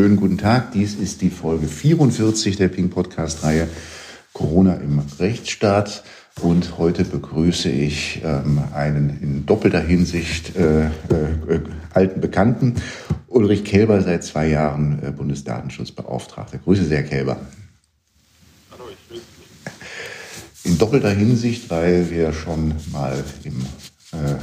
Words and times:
Schönen 0.00 0.16
guten 0.16 0.38
Tag. 0.38 0.72
Dies 0.72 0.94
ist 0.94 1.20
die 1.20 1.28
Folge 1.28 1.66
44 1.66 2.56
der 2.56 2.68
Pink 2.68 2.90
Podcast 2.90 3.44
Reihe 3.44 3.68
Corona 4.32 4.76
im 4.76 4.98
Rechtsstaat. 5.18 6.04
Und 6.40 6.78
heute 6.78 7.04
begrüße 7.04 7.68
ich 7.68 8.22
ähm, 8.24 8.62
einen 8.72 9.20
in 9.20 9.44
doppelter 9.44 9.82
Hinsicht 9.82 10.56
äh, 10.56 10.86
äh, 10.86 10.90
alten 11.92 12.22
Bekannten, 12.22 12.76
Ulrich 13.26 13.62
Kelber, 13.62 14.00
seit 14.00 14.24
zwei 14.24 14.48
Jahren 14.48 15.02
äh, 15.02 15.10
Bundesdatenschutzbeauftragter. 15.10 16.56
Grüße 16.56 16.86
sehr, 16.86 17.02
Kelber. 17.02 17.38
Hallo, 18.72 18.84
ich 18.90 19.06
grüße 19.06 19.22
dich. 19.36 20.72
In 20.72 20.78
doppelter 20.78 21.10
Hinsicht, 21.10 21.68
weil 21.68 22.10
wir 22.10 22.32
schon 22.32 22.72
mal 22.90 23.22
im, 23.44 23.60
äh, 24.12 24.36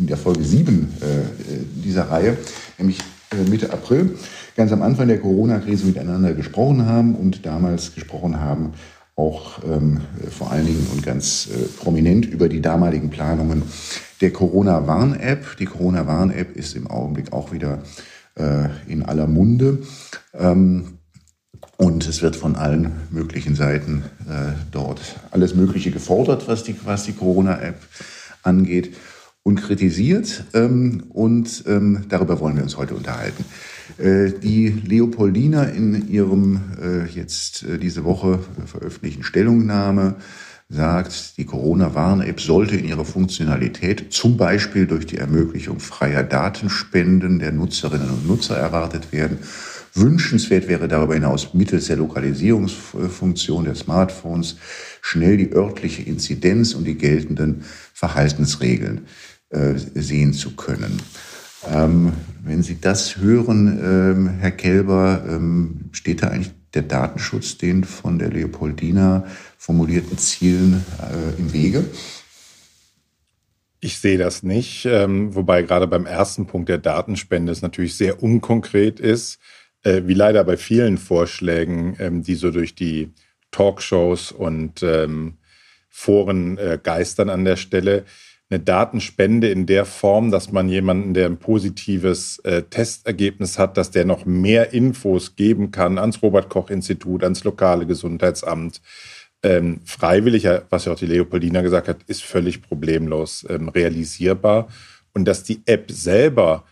in 0.00 0.08
der 0.08 0.16
Folge 0.16 0.42
7 0.42 0.96
äh, 1.00 1.84
dieser 1.84 2.10
Reihe, 2.10 2.36
nämlich 2.76 2.98
äh, 3.30 3.48
Mitte 3.48 3.72
April, 3.72 4.16
ganz 4.58 4.72
am 4.72 4.82
Anfang 4.82 5.06
der 5.06 5.20
Corona-Krise 5.20 5.86
miteinander 5.86 6.34
gesprochen 6.34 6.84
haben 6.84 7.14
und 7.14 7.46
damals 7.46 7.94
gesprochen 7.94 8.40
haben, 8.40 8.72
auch 9.14 9.62
ähm, 9.62 10.00
vor 10.36 10.50
allen 10.50 10.66
Dingen 10.66 10.84
und 10.92 11.04
ganz 11.04 11.46
äh, 11.46 11.62
prominent 11.80 12.26
über 12.26 12.48
die 12.48 12.60
damaligen 12.60 13.08
Planungen 13.08 13.62
der 14.20 14.32
Corona-Warn-App. 14.32 15.56
Die 15.58 15.66
Corona-Warn-App 15.66 16.56
ist 16.56 16.74
im 16.74 16.88
Augenblick 16.88 17.32
auch 17.32 17.52
wieder 17.52 17.84
äh, 18.34 18.68
in 18.88 19.04
aller 19.04 19.28
Munde. 19.28 19.78
Ähm, 20.34 20.98
und 21.76 22.08
es 22.08 22.20
wird 22.20 22.34
von 22.34 22.56
allen 22.56 22.90
möglichen 23.12 23.54
Seiten 23.54 24.02
äh, 24.28 24.54
dort 24.72 25.00
alles 25.30 25.54
Mögliche 25.54 25.92
gefordert, 25.92 26.48
was 26.48 26.64
die, 26.64 26.74
was 26.84 27.04
die 27.04 27.12
Corona-App 27.12 27.76
angeht 28.42 28.96
und 29.44 29.62
kritisiert. 29.62 30.46
Ähm, 30.52 31.04
und 31.10 31.62
ähm, 31.68 32.06
darüber 32.08 32.40
wollen 32.40 32.56
wir 32.56 32.64
uns 32.64 32.76
heute 32.76 32.96
unterhalten. 32.96 33.44
Äh, 33.96 34.32
die 34.32 34.68
Leopoldina 34.68 35.64
in 35.64 36.08
ihrem 36.08 36.60
äh, 36.80 37.06
jetzt 37.06 37.62
äh, 37.62 37.78
diese 37.78 38.04
Woche 38.04 38.38
veröffentlichten 38.66 39.22
Stellungnahme 39.22 40.16
sagt, 40.68 41.38
die 41.38 41.46
Corona-Warn-App 41.46 42.40
sollte 42.40 42.76
in 42.76 42.84
ihrer 42.84 43.06
Funktionalität 43.06 44.12
zum 44.12 44.36
Beispiel 44.36 44.86
durch 44.86 45.06
die 45.06 45.16
Ermöglichung 45.16 45.80
freier 45.80 46.22
Datenspenden 46.22 47.38
der 47.38 47.52
Nutzerinnen 47.52 48.10
und 48.10 48.28
Nutzer 48.28 48.58
erwartet 48.58 49.10
werden. 49.10 49.38
Wünschenswert 49.94 50.68
wäre 50.68 50.86
darüber 50.86 51.14
hinaus 51.14 51.54
mittels 51.54 51.86
der 51.86 51.96
Lokalisierungsfunktion 51.96 53.64
der 53.64 53.74
Smartphones 53.74 54.56
schnell 55.00 55.38
die 55.38 55.52
örtliche 55.52 56.02
Inzidenz 56.02 56.74
und 56.74 56.84
die 56.84 56.98
geltenden 56.98 57.62
Verhaltensregeln 57.94 59.06
äh, 59.48 59.74
sehen 59.94 60.34
zu 60.34 60.54
können. 60.54 61.00
Ähm, 61.66 62.12
wenn 62.42 62.62
Sie 62.62 62.80
das 62.80 63.16
hören, 63.16 63.78
ähm, 63.82 64.28
Herr 64.38 64.52
Kelber, 64.52 65.24
ähm, 65.28 65.90
steht 65.92 66.22
da 66.22 66.28
eigentlich 66.28 66.52
der 66.74 66.82
Datenschutz 66.82 67.58
den 67.58 67.84
von 67.84 68.18
der 68.18 68.30
Leopoldina 68.30 69.26
formulierten 69.56 70.18
Zielen 70.18 70.84
äh, 71.00 71.38
im 71.38 71.52
Wege? 71.52 71.84
Ich 73.80 73.98
sehe 73.98 74.18
das 74.18 74.42
nicht, 74.42 74.86
ähm, 74.86 75.34
wobei 75.34 75.62
gerade 75.62 75.86
beim 75.86 76.06
ersten 76.06 76.46
Punkt 76.46 76.68
der 76.68 76.78
Datenspende 76.78 77.52
es 77.52 77.62
natürlich 77.62 77.96
sehr 77.96 78.22
unkonkret 78.22 78.98
ist, 78.98 79.38
äh, 79.82 80.02
wie 80.06 80.14
leider 80.14 80.42
bei 80.44 80.56
vielen 80.56 80.98
Vorschlägen, 80.98 81.96
ähm, 81.98 82.22
die 82.22 82.34
so 82.34 82.50
durch 82.50 82.74
die 82.74 83.12
Talkshows 83.50 84.32
und 84.32 84.82
ähm, 84.82 85.38
Foren 85.88 86.58
äh, 86.58 86.78
geistern 86.82 87.28
an 87.30 87.44
der 87.44 87.56
Stelle 87.56 88.04
eine 88.50 88.60
Datenspende 88.60 89.50
in 89.50 89.66
der 89.66 89.84
Form, 89.84 90.30
dass 90.30 90.52
man 90.52 90.68
jemanden, 90.68 91.12
der 91.12 91.26
ein 91.26 91.38
positives 91.38 92.38
äh, 92.40 92.62
Testergebnis 92.62 93.58
hat, 93.58 93.76
dass 93.76 93.90
der 93.90 94.06
noch 94.06 94.24
mehr 94.24 94.72
Infos 94.72 95.36
geben 95.36 95.70
kann 95.70 95.98
ans 95.98 96.22
Robert-Koch-Institut, 96.22 97.24
ans 97.24 97.44
lokale 97.44 97.86
Gesundheitsamt. 97.86 98.80
Ähm, 99.42 99.80
freiwillig, 99.84 100.48
was 100.70 100.86
ja 100.86 100.92
auch 100.92 100.98
die 100.98 101.06
Leopoldina 101.06 101.60
gesagt 101.60 101.88
hat, 101.88 101.98
ist 102.06 102.24
völlig 102.24 102.62
problemlos 102.62 103.46
ähm, 103.48 103.68
realisierbar. 103.68 104.68
Und 105.12 105.26
dass 105.26 105.44
die 105.44 105.60
App 105.66 105.90
selber 105.90 106.64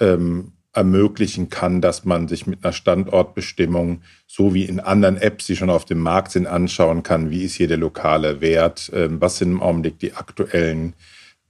ähm, 0.00 0.52
ermöglichen 0.72 1.48
kann, 1.48 1.80
dass 1.80 2.04
man 2.04 2.28
sich 2.28 2.46
mit 2.46 2.64
einer 2.64 2.72
Standortbestimmung, 2.72 4.02
so 4.26 4.54
wie 4.54 4.64
in 4.64 4.80
anderen 4.80 5.16
Apps, 5.16 5.46
die 5.46 5.56
schon 5.56 5.70
auf 5.70 5.84
dem 5.84 5.98
Markt 5.98 6.32
sind, 6.32 6.46
anschauen 6.46 7.02
kann, 7.02 7.30
wie 7.30 7.44
ist 7.44 7.54
hier 7.54 7.68
der 7.68 7.76
lokale 7.76 8.40
Wert, 8.40 8.90
ähm, 8.94 9.20
was 9.20 9.38
sind 9.38 9.50
im 9.50 9.62
Augenblick 9.62 9.98
die 9.98 10.14
aktuellen 10.14 10.94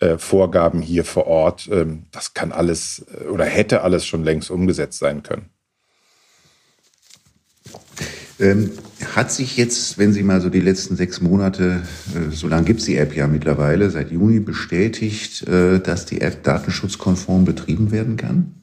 äh, 0.05 0.19
Vorgaben 0.19 0.81
hier 0.83 1.05
vor 1.05 1.27
Ort. 1.27 1.69
Ähm, 1.73 2.05
das 2.13 2.35
kann 2.35 2.53
alles 2.53 3.07
äh, 3.21 3.29
oder 3.29 3.45
hätte 3.45 3.83
alles 3.83 4.07
schon 4.07 4.25
längst 4.25 4.51
umgesetzt 4.51 4.99
sein 4.99 5.23
können. 5.23 5.51
Ähm, 8.41 8.73
hat 9.15 9.31
sich 9.31 9.57
jetzt, 9.57 9.97
wenn 9.97 10.13
Sie 10.13 10.23
mal 10.23 10.41
so 10.41 10.51
die 10.51 10.61
letzten 10.61 10.97
sechs 10.97 11.21
Monate, 11.21 11.83
äh, 12.15 12.31
so 12.31 12.49
lange 12.49 12.65
gibt 12.65 12.81
es 12.81 12.87
die 12.87 12.97
App 12.97 13.15
ja 13.17 13.27
mittlerweile, 13.27 13.91
seit 13.91 14.11
Juni 14.11 14.41
bestätigt, 14.41 15.47
äh, 15.47 15.81
dass 15.81 16.05
die 16.05 16.21
App 16.21 16.43
datenschutzkonform 16.43 17.45
betrieben 17.45 17.91
werden 17.93 18.17
kann? 18.17 18.63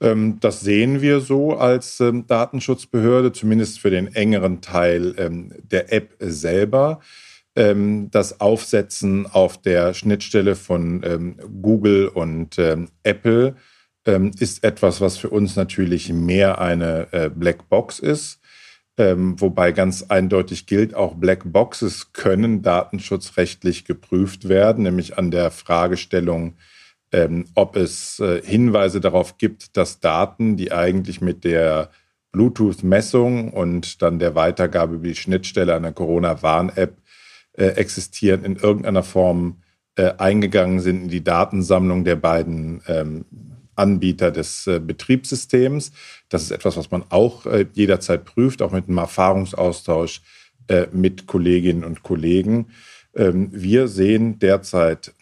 Ähm, 0.00 0.38
das 0.40 0.60
sehen 0.60 1.00
wir 1.00 1.20
so 1.20 1.56
als 1.56 1.98
ähm, 2.00 2.26
Datenschutzbehörde, 2.26 3.32
zumindest 3.32 3.80
für 3.80 3.90
den 3.90 4.14
engeren 4.14 4.60
Teil 4.60 5.14
ähm, 5.18 5.52
der 5.62 5.92
App 5.92 6.14
selber 6.20 7.00
ähm, 7.56 8.10
das 8.10 8.40
Aufsetzen 8.40 9.26
auf 9.26 9.60
der 9.60 9.94
Schnittstelle 9.94 10.56
von 10.56 11.02
ähm, 11.04 11.36
Google 11.62 12.08
und 12.08 12.58
ähm, 12.58 12.88
Apple 13.02 13.56
ähm, 14.06 14.32
ist 14.38 14.64
etwas, 14.64 15.00
was 15.00 15.16
für 15.16 15.30
uns 15.30 15.56
natürlich 15.56 16.12
mehr 16.12 16.60
eine 16.60 17.08
äh, 17.12 17.30
Blackbox 17.30 17.98
ist. 17.98 18.40
Ähm, 18.96 19.40
wobei 19.40 19.72
ganz 19.72 20.04
eindeutig 20.04 20.66
gilt, 20.66 20.94
auch 20.94 21.14
Blackboxes 21.14 22.12
können 22.12 22.62
datenschutzrechtlich 22.62 23.84
geprüft 23.84 24.48
werden, 24.48 24.84
nämlich 24.84 25.18
an 25.18 25.32
der 25.32 25.50
Fragestellung, 25.50 26.54
ähm, 27.10 27.46
ob 27.56 27.74
es 27.76 28.20
äh, 28.20 28.40
Hinweise 28.42 29.00
darauf 29.00 29.36
gibt, 29.36 29.76
dass 29.76 29.98
Daten, 29.98 30.56
die 30.56 30.70
eigentlich 30.70 31.20
mit 31.20 31.42
der 31.42 31.90
Bluetooth-Messung 32.30 33.52
und 33.52 34.00
dann 34.02 34.18
der 34.18 34.34
Weitergabe 34.36 34.94
über 34.96 35.08
die 35.08 35.14
Schnittstelle 35.14 35.74
einer 35.74 35.92
Corona-Warn-App 35.92 36.96
äh, 37.54 37.66
existieren, 37.66 38.44
in 38.44 38.56
irgendeiner 38.56 39.02
Form 39.02 39.62
äh, 39.96 40.12
eingegangen 40.18 40.80
sind 40.80 41.04
in 41.04 41.08
die 41.08 41.24
Datensammlung 41.24 42.04
der 42.04 42.16
beiden 42.16 42.82
ähm, 42.88 43.24
Anbieter 43.76 44.30
des 44.30 44.66
äh, 44.66 44.80
Betriebssystems. 44.80 45.92
Das 46.28 46.42
ist 46.42 46.50
etwas, 46.50 46.76
was 46.76 46.90
man 46.90 47.04
auch 47.10 47.46
äh, 47.46 47.66
jederzeit 47.72 48.24
prüft, 48.24 48.62
auch 48.62 48.72
mit 48.72 48.88
einem 48.88 48.98
Erfahrungsaustausch 48.98 50.22
äh, 50.68 50.86
mit 50.92 51.26
Kolleginnen 51.26 51.84
und 51.84 52.02
Kollegen. 52.02 52.68
Ähm, 53.14 53.50
wir 53.52 53.88
sehen 53.88 54.38
derzeit 54.38 55.12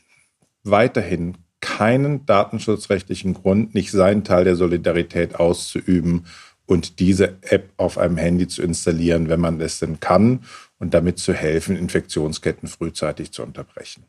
weiterhin 0.63 1.37
keinen 1.61 2.27
datenschutzrechtlichen 2.27 3.35
Grund, 3.35 3.75
nicht 3.75 3.91
seinen 3.91 4.25
Teil 4.25 4.45
der 4.45 4.57
Solidarität 4.57 5.37
auszuüben 5.37 6.27
und 6.67 6.99
diese 6.99 7.37
App 7.43 7.71
auf 7.77 7.99
einem 7.99 8.17
Handy 8.17 8.49
zu 8.49 8.63
installieren, 8.63 9.29
wenn 9.29 9.41
man 9.41 9.61
es 9.61 9.79
denn 9.79 10.01
kann 10.01 10.41
und 10.83 10.95
damit 10.95 11.21
zu 11.21 11.33
helfen, 11.33 11.77
Infektionsketten 11.77 12.69
frühzeitig 12.69 13.31
zu 13.31 13.45
unterbrechen. 13.45 14.03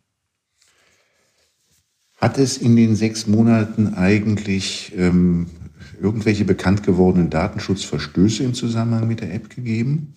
Hat 2.17 2.39
es 2.39 2.57
in 2.57 2.75
den 2.75 2.95
sechs 2.95 3.27
Monaten 3.27 3.93
eigentlich 3.93 4.91
ähm, 4.97 5.51
irgendwelche 6.01 6.45
bekannt 6.45 6.81
gewordenen 6.81 7.29
Datenschutzverstöße 7.29 8.43
im 8.43 8.55
Zusammenhang 8.55 9.07
mit 9.07 9.21
der 9.21 9.35
App 9.35 9.51
gegeben? 9.51 10.15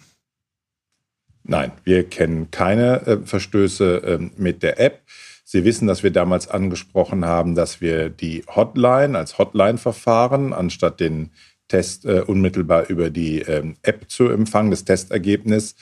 Nein, 1.43 1.73
wir 1.85 2.09
kennen 2.09 2.51
keine 2.51 3.07
äh, 3.07 3.19
Verstöße 3.23 4.03
äh, 4.03 4.31
mit 4.41 4.63
der 4.63 4.81
App. 4.81 5.03
Sie 5.45 5.63
wissen, 5.65 5.87
dass 5.87 6.03
wir 6.03 6.11
damals 6.11 6.49
angesprochen 6.49 7.27
haben, 7.27 7.55
dass 7.55 7.83
wir 7.83 8.09
die 8.09 8.45
Hotline 8.47 9.19
als 9.19 9.37
Hotline-Verfahren 9.37 10.55
anstatt 10.55 11.01
den 11.01 11.33
Test 11.69 12.07
äh, 12.07 12.21
unmittelbar 12.21 12.89
über 12.89 13.11
die 13.11 13.41
ähm, 13.41 13.77
App 13.83 14.09
zu 14.09 14.31
empfangen, 14.31 14.71
das 14.71 14.87
Testergebnis, 14.87 15.75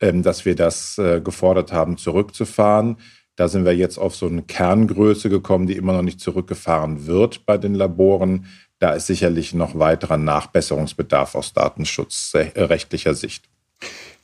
dass 0.00 0.44
wir 0.44 0.54
das 0.54 0.98
äh, 0.98 1.20
gefordert 1.20 1.72
haben, 1.72 1.96
zurückzufahren. 1.96 2.96
Da 3.36 3.48
sind 3.48 3.64
wir 3.64 3.76
jetzt 3.76 3.98
auf 3.98 4.16
so 4.16 4.26
eine 4.26 4.42
Kerngröße 4.42 5.28
gekommen, 5.28 5.66
die 5.66 5.76
immer 5.76 5.92
noch 5.92 6.02
nicht 6.02 6.20
zurückgefahren 6.20 7.06
wird 7.06 7.44
bei 7.44 7.58
den 7.58 7.74
Laboren. 7.74 8.46
Da 8.78 8.92
ist 8.92 9.06
sicherlich 9.06 9.54
noch 9.54 9.78
weiterer 9.78 10.16
Nachbesserungsbedarf 10.16 11.34
aus 11.34 11.52
datenschutzrechtlicher 11.52 13.14
Sicht. 13.14 13.44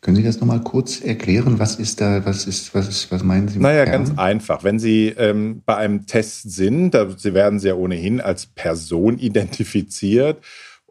Können 0.00 0.16
Sie 0.16 0.24
das 0.24 0.40
nochmal 0.40 0.62
kurz 0.62 1.00
erklären? 1.00 1.58
Was 1.58 1.76
ist 1.76 2.00
da, 2.00 2.24
was 2.26 2.46
ist, 2.46 2.74
was 2.74 2.88
ist, 2.88 3.12
was 3.12 3.22
meinen 3.22 3.48
Sie? 3.48 3.60
Naja, 3.60 3.84
Kern? 3.84 4.04
ganz 4.04 4.18
einfach. 4.18 4.64
Wenn 4.64 4.80
Sie 4.80 5.08
ähm, 5.08 5.62
bei 5.64 5.76
einem 5.76 6.06
Test 6.06 6.50
sind, 6.50 6.90
da, 6.92 7.08
Sie 7.16 7.34
werden 7.34 7.60
Sie 7.60 7.68
ja 7.68 7.74
ohnehin 7.74 8.20
als 8.20 8.46
Person 8.46 9.18
identifiziert 9.18 10.42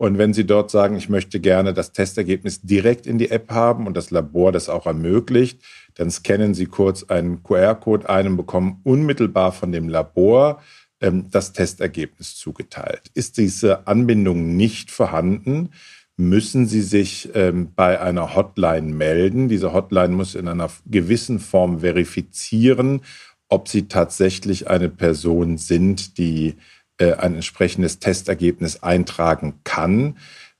und 0.01 0.17
wenn 0.17 0.33
Sie 0.33 0.47
dort 0.47 0.71
sagen, 0.71 0.95
ich 0.95 1.09
möchte 1.09 1.39
gerne 1.39 1.75
das 1.75 1.91
Testergebnis 1.91 2.59
direkt 2.61 3.05
in 3.05 3.19
die 3.19 3.29
App 3.29 3.51
haben 3.51 3.85
und 3.85 3.95
das 3.95 4.09
Labor 4.09 4.51
das 4.51 4.67
auch 4.67 4.87
ermöglicht, 4.87 5.61
dann 5.93 6.09
scannen 6.09 6.55
Sie 6.55 6.65
kurz 6.65 7.03
einen 7.03 7.43
QR-Code 7.43 8.09
ein 8.09 8.25
und 8.25 8.35
bekommen 8.37 8.81
unmittelbar 8.83 9.51
von 9.51 9.71
dem 9.71 9.89
Labor 9.89 10.59
ähm, 11.01 11.27
das 11.29 11.53
Testergebnis 11.53 12.35
zugeteilt. 12.35 13.11
Ist 13.13 13.37
diese 13.37 13.85
Anbindung 13.85 14.55
nicht 14.55 14.89
vorhanden, 14.89 15.69
müssen 16.17 16.65
Sie 16.65 16.81
sich 16.81 17.29
ähm, 17.35 17.71
bei 17.75 18.01
einer 18.01 18.35
Hotline 18.35 18.91
melden. 18.91 19.49
Diese 19.49 19.71
Hotline 19.71 20.15
muss 20.15 20.33
in 20.33 20.47
einer 20.47 20.71
gewissen 20.87 21.37
Form 21.37 21.81
verifizieren, 21.81 23.01
ob 23.49 23.67
Sie 23.67 23.87
tatsächlich 23.87 24.67
eine 24.67 24.89
Person 24.89 25.59
sind, 25.59 26.17
die 26.17 26.55
ein 26.99 27.35
entsprechendes 27.35 27.99
Testergebnis 27.99 28.83
eintragen 28.83 29.59
kann. 29.63 30.17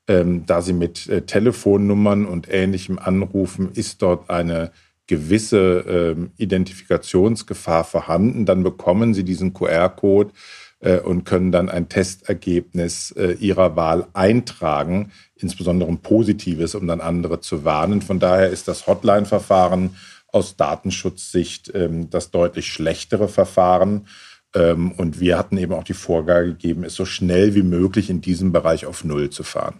Ähm, 0.07 0.45
da 0.45 0.61
Sie 0.61 0.73
mit 0.73 1.07
äh, 1.07 1.21
Telefonnummern 1.21 2.25
und 2.25 2.49
Ähnlichem 2.51 2.99
anrufen, 2.99 3.71
ist 3.73 4.01
dort 4.01 4.29
eine 4.29 4.71
gewisse 5.07 6.15
ähm, 6.17 6.31
Identifikationsgefahr 6.37 7.83
vorhanden. 7.83 8.45
Dann 8.45 8.63
bekommen 8.63 9.13
Sie 9.13 9.23
diesen 9.23 9.53
QR-Code 9.53 10.31
äh, 10.79 10.99
und 10.99 11.23
können 11.23 11.51
dann 11.51 11.69
ein 11.69 11.89
Testergebnis 11.89 13.11
äh, 13.11 13.33
Ihrer 13.33 13.75
Wahl 13.75 14.07
eintragen, 14.13 15.11
insbesondere 15.35 15.89
ein 15.89 15.99
positives, 15.99 16.75
um 16.75 16.87
dann 16.87 17.01
andere 17.01 17.39
zu 17.39 17.63
warnen. 17.63 18.01
Von 18.01 18.19
daher 18.19 18.49
ist 18.49 18.67
das 18.67 18.87
Hotline-Verfahren 18.87 19.95
aus 20.27 20.55
Datenschutzsicht 20.55 21.71
ähm, 21.75 22.09
das 22.09 22.31
deutlich 22.31 22.67
schlechtere 22.67 23.27
Verfahren. 23.27 24.07
Ähm, 24.53 24.91
und 24.91 25.19
wir 25.19 25.37
hatten 25.37 25.57
eben 25.57 25.73
auch 25.73 25.83
die 25.83 25.93
Vorgabe 25.93 26.47
gegeben, 26.47 26.83
es 26.83 26.95
so 26.95 27.05
schnell 27.05 27.55
wie 27.55 27.63
möglich 27.63 28.09
in 28.09 28.21
diesem 28.21 28.51
Bereich 28.51 28.85
auf 28.85 29.03
Null 29.03 29.29
zu 29.29 29.43
fahren. 29.43 29.79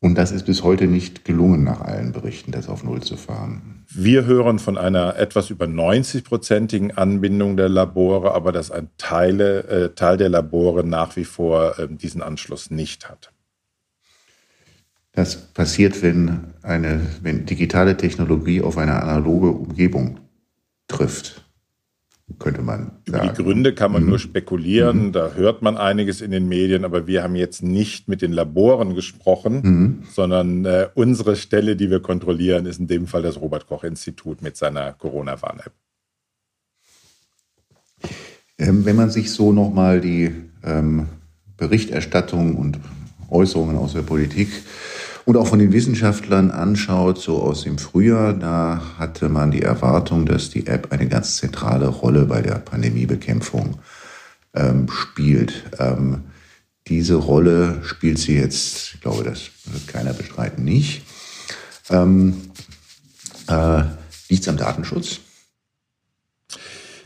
Und 0.00 0.16
das 0.16 0.32
ist 0.32 0.46
bis 0.46 0.64
heute 0.64 0.88
nicht 0.88 1.24
gelungen, 1.24 1.62
nach 1.62 1.80
allen 1.80 2.10
Berichten, 2.10 2.50
das 2.50 2.68
auf 2.68 2.82
Null 2.82 3.02
zu 3.02 3.16
fahren. 3.16 3.84
Wir 3.88 4.24
hören 4.24 4.58
von 4.58 4.76
einer 4.76 5.16
etwas 5.16 5.50
über 5.50 5.66
90-prozentigen 5.66 6.92
Anbindung 6.92 7.56
der 7.56 7.68
Labore, 7.68 8.34
aber 8.34 8.50
dass 8.50 8.72
ein 8.72 8.88
Teile, 8.98 9.62
äh, 9.68 9.94
Teil 9.94 10.16
der 10.16 10.28
Labore 10.28 10.84
nach 10.84 11.14
wie 11.14 11.24
vor 11.24 11.78
äh, 11.78 11.86
diesen 11.88 12.20
Anschluss 12.20 12.70
nicht 12.70 13.08
hat. 13.08 13.30
Das 15.12 15.36
passiert, 15.36 16.02
wenn 16.02 16.54
eine, 16.62 17.06
wenn 17.20 17.46
digitale 17.46 17.96
Technologie 17.96 18.62
auf 18.62 18.78
eine 18.78 19.00
analoge 19.00 19.48
Umgebung 19.48 20.18
trifft 20.88 21.44
könnte 22.38 22.62
man 22.62 22.92
sagen. 23.06 23.24
Über 23.24 23.32
die 23.32 23.42
Gründe 23.42 23.74
kann 23.74 23.92
man 23.92 24.02
mhm. 24.02 24.10
nur 24.10 24.18
spekulieren. 24.18 25.06
Mhm. 25.06 25.12
Da 25.12 25.32
hört 25.32 25.62
man 25.62 25.76
einiges 25.76 26.20
in 26.20 26.30
den 26.30 26.48
Medien, 26.48 26.84
aber 26.84 27.06
wir 27.06 27.22
haben 27.22 27.36
jetzt 27.36 27.62
nicht 27.62 28.08
mit 28.08 28.22
den 28.22 28.32
Laboren 28.32 28.94
gesprochen, 28.94 29.60
mhm. 29.62 30.02
sondern 30.10 30.64
äh, 30.64 30.88
unsere 30.94 31.36
Stelle, 31.36 31.76
die 31.76 31.90
wir 31.90 32.00
kontrollieren, 32.00 32.66
ist 32.66 32.80
in 32.80 32.86
dem 32.86 33.06
Fall 33.06 33.22
das 33.22 33.40
Robert-Koch-Institut 33.40 34.42
mit 34.42 34.56
seiner 34.56 34.92
Corona-Warn-App. 34.92 35.72
Ähm, 38.58 38.84
wenn 38.84 38.96
man 38.96 39.10
sich 39.10 39.32
so 39.32 39.52
nochmal 39.52 40.00
die 40.00 40.32
ähm, 40.62 41.06
Berichterstattung 41.56 42.56
und 42.56 42.78
Äußerungen 43.28 43.76
aus 43.76 43.94
der 43.94 44.02
Politik 44.02 44.50
und 45.24 45.36
auch 45.36 45.46
von 45.46 45.58
den 45.58 45.72
Wissenschaftlern 45.72 46.50
anschaut, 46.50 47.18
so 47.18 47.42
aus 47.42 47.62
dem 47.62 47.78
Frühjahr, 47.78 48.32
da 48.32 48.80
hatte 48.98 49.28
man 49.28 49.50
die 49.50 49.62
Erwartung, 49.62 50.26
dass 50.26 50.50
die 50.50 50.66
App 50.66 50.92
eine 50.92 51.08
ganz 51.08 51.36
zentrale 51.36 51.86
Rolle 51.88 52.24
bei 52.26 52.42
der 52.42 52.56
Pandemiebekämpfung 52.56 53.78
ähm, 54.54 54.88
spielt. 54.88 55.64
Ähm, 55.78 56.24
diese 56.88 57.14
Rolle 57.14 57.80
spielt 57.84 58.18
sie 58.18 58.36
jetzt, 58.36 58.94
ich 58.94 59.00
glaube, 59.00 59.22
das 59.24 59.50
wird 59.66 59.86
keiner 59.86 60.12
bestreiten, 60.12 60.64
nicht. 60.64 61.02
Ähm, 61.90 62.50
äh, 63.48 63.84
Liegt 64.32 64.44
es 64.44 64.48
am 64.48 64.56
Datenschutz? 64.56 65.20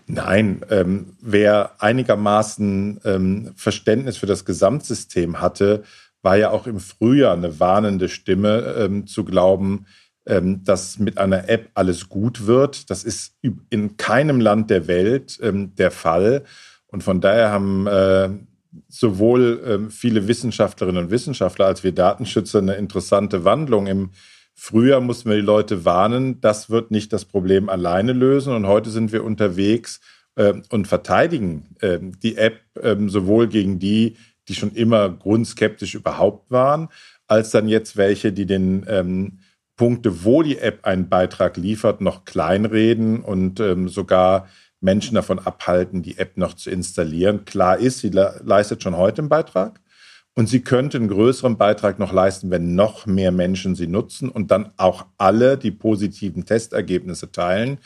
Nein, 0.07 0.61
ähm, 0.71 1.17
wer 1.21 1.73
einigermaßen 1.83 3.01
ähm, 3.05 3.53
Verständnis 3.57 4.17
für 4.17 4.27
das 4.27 4.45
Gesamtsystem 4.45 5.41
hatte, 5.41 5.83
war 6.27 6.37
ja 6.37 6.51
auch 6.51 6.67
im 6.67 6.81
Frühjahr 6.81 7.35
eine 7.35 7.61
warnende 7.61 8.09
Stimme 8.09 8.75
ähm, 8.77 9.07
zu 9.07 9.25
glauben, 9.25 9.87
ähm, 10.27 10.65
dass 10.65 10.99
mit 10.99 11.19
einer 11.19 11.49
App 11.49 11.71
alles 11.75 12.09
gut 12.09 12.49
wird. 12.49 12.91
Das 12.91 13.05
ist 13.05 13.37
in 13.71 13.97
keinem 13.97 14.41
Land 14.41 14.69
der 14.69 14.89
Welt 14.89 15.39
ähm, 15.41 15.77
der 15.77 15.93
Fall. 15.93 16.43
Und 16.89 17.05
von 17.05 17.21
daher 17.21 17.53
haben 17.53 17.87
äh, 17.87 18.31
sowohl 18.89 19.87
äh, 19.89 19.91
viele 19.93 20.27
Wissenschaftlerinnen 20.27 21.05
und 21.05 21.11
Wissenschaftler 21.13 21.67
als 21.67 21.85
wir 21.85 21.93
Datenschützer 21.93 22.59
eine 22.59 22.75
interessante 22.75 23.45
Wandlung. 23.45 23.87
Im 23.87 24.11
Frühjahr 24.53 25.01
mussten 25.01 25.31
wir 25.31 25.37
die 25.37 25.43
Leute 25.43 25.85
warnen, 25.85 26.41
das 26.41 26.71
wird 26.71 26.91
nicht 26.91 27.13
das 27.13 27.25
Problem 27.25 27.69
alleine 27.69 28.13
lösen. 28.13 28.53
Und 28.53 28.67
heute 28.67 28.91
sind 28.91 29.13
wir 29.13 29.23
unterwegs 29.23 30.01
äh, 30.35 30.55
und 30.71 30.89
verteidigen 30.89 31.77
äh, 31.83 32.01
die 32.01 32.37
App 32.37 32.63
ähm, 32.83 33.09
sowohl 33.11 33.47
gegen 33.47 33.79
die, 33.79 34.17
die 34.49 34.55
schon 34.55 34.73
immer 34.73 35.09
grundskeptisch 35.09 35.95
überhaupt 35.95 36.51
waren, 36.51 36.89
als 37.27 37.51
dann 37.51 37.69
jetzt 37.69 37.97
welche, 37.97 38.33
die 38.33 38.47
den 38.47 38.85
ähm, 38.89 39.39
Punkte, 39.77 40.25
wo 40.25 40.43
die 40.43 40.59
App 40.59 40.87
einen 40.87 41.09
Beitrag 41.09 41.57
liefert, 41.57 42.01
noch 42.01 42.25
kleinreden 42.25 43.21
und 43.21 43.61
ähm, 43.61 43.89
sogar 43.89 44.49
Menschen 44.81 45.15
davon 45.15 45.39
abhalten, 45.39 46.03
die 46.03 46.19
App 46.19 46.37
noch 46.37 46.55
zu 46.55 46.71
installieren. 46.71 47.45
Klar 47.45 47.79
ist, 47.79 47.99
sie 47.99 48.11
le 48.11 48.41
leistet 48.45 48.83
schon 48.83 48.97
heute 48.97 49.23
einen 49.23 49.29
Beitrag 49.29 49.81
und 50.35 50.49
sie 50.49 50.61
könnte 50.61 50.99
einen 50.99 51.09
größeren 51.09 51.57
Beitrag 51.57 51.99
noch 51.99 52.13
leisten, 52.13 52.51
wenn 52.51 52.75
noch 52.75 53.07
mehr 53.07 53.33
Menschen 53.33 53.75
sie 53.75 53.87
nutzen 53.87 54.29
und 54.29 54.51
dann 54.51 54.71
auch 54.77 55.07
alle 55.19 55.57
die 55.59 55.71
positiven 55.71 56.45
Testergebnisse 56.45 57.33
teilen. 57.33 57.79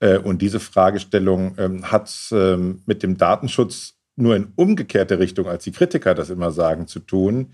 Äh, 0.00 0.18
und 0.18 0.42
diese 0.42 0.60
Fragestellung 0.60 1.54
ähm, 1.58 1.90
hat 1.90 2.10
ähm, 2.32 2.82
mit 2.86 3.02
dem 3.02 3.16
Datenschutz 3.16 3.97
nur 4.18 4.36
in 4.36 4.52
umgekehrte 4.56 5.18
Richtung, 5.18 5.46
als 5.46 5.64
die 5.64 5.72
Kritiker 5.72 6.14
das 6.14 6.30
immer 6.30 6.50
sagen, 6.50 6.86
zu 6.86 7.00
tun, 7.00 7.52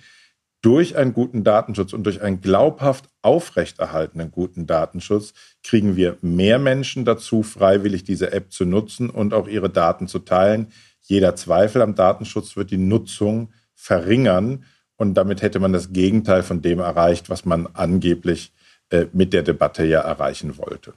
durch 0.65 0.97
einen 0.97 1.13
guten 1.13 1.45
Datenschutz 1.45 1.93
und 1.93 2.05
durch 2.05 2.23
einen 2.23 2.41
glaubhaft 2.41 3.11
aufrechterhaltenen 3.21 4.31
guten 4.31 4.67
Datenschutz 4.67 5.35
kriegen 5.63 5.95
wir 5.95 6.17
mehr 6.23 6.59
Menschen 6.59 7.05
dazu, 7.05 7.43
freiwillig 7.43 8.05
diese 8.05 8.33
App 8.33 8.51
zu 8.51 8.65
nutzen 8.65 9.11
und 9.11 9.35
auch 9.35 9.47
ihre 9.47 9.69
Daten 9.69 10.09
zu 10.09 10.21
teilen. 10.21 10.69
Jeder 11.03 11.37
Zweifel 11.37 11.83
am 11.83 11.95
Datenschutz 11.95 12.57
wird 12.57 12.71
die 12.71 12.79
Nutzung 12.79 13.53
verringern 13.75 14.65
und 14.97 15.15
damit 15.15 15.43
hätte 15.43 15.61
man 15.61 15.75
das 15.75 15.93
Gegenteil 15.93 16.43
von 16.43 16.63
dem 16.63 16.79
erreicht, 16.79 17.29
was 17.29 17.45
man 17.45 17.69
angeblich 17.75 18.55
äh, 18.89 19.05
mit 19.13 19.35
der 19.35 19.43
Debatte 19.43 19.85
ja 19.85 20.01
erreichen 20.01 20.57
wollte. 20.57 20.95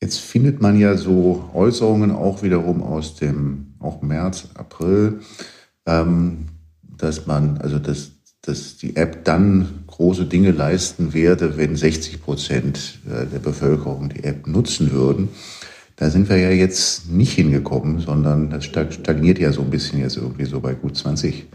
Jetzt 0.00 0.20
findet 0.20 0.60
man 0.60 0.78
ja 0.78 0.96
so 0.96 1.50
Äußerungen 1.52 2.12
auch 2.12 2.44
wiederum 2.44 2.80
aus 2.80 3.16
dem 3.16 3.65
auch 3.80 4.02
März, 4.02 4.48
April, 4.54 5.20
ähm, 5.86 6.46
dass 6.82 7.26
man, 7.26 7.58
also 7.58 7.78
dass, 7.78 8.12
dass 8.42 8.76
die 8.76 8.96
App 8.96 9.24
dann 9.24 9.84
große 9.86 10.26
Dinge 10.26 10.50
leisten 10.50 11.14
werde, 11.14 11.56
wenn 11.56 11.76
60 11.76 12.22
Prozent 12.22 12.98
äh, 13.06 13.26
der 13.26 13.38
Bevölkerung 13.38 14.08
die 14.08 14.24
App 14.24 14.46
nutzen 14.46 14.92
würden. 14.92 15.28
Da 15.96 16.10
sind 16.10 16.28
wir 16.28 16.36
ja 16.36 16.50
jetzt 16.50 17.10
nicht 17.10 17.32
hingekommen, 17.32 18.00
sondern 18.00 18.50
das 18.50 18.64
stagniert 18.64 19.38
ja 19.38 19.52
so 19.52 19.62
ein 19.62 19.70
bisschen 19.70 20.00
jetzt 20.00 20.18
irgendwie 20.18 20.44
so 20.44 20.60
bei 20.60 20.74
gut 20.74 20.96
20 20.96 21.46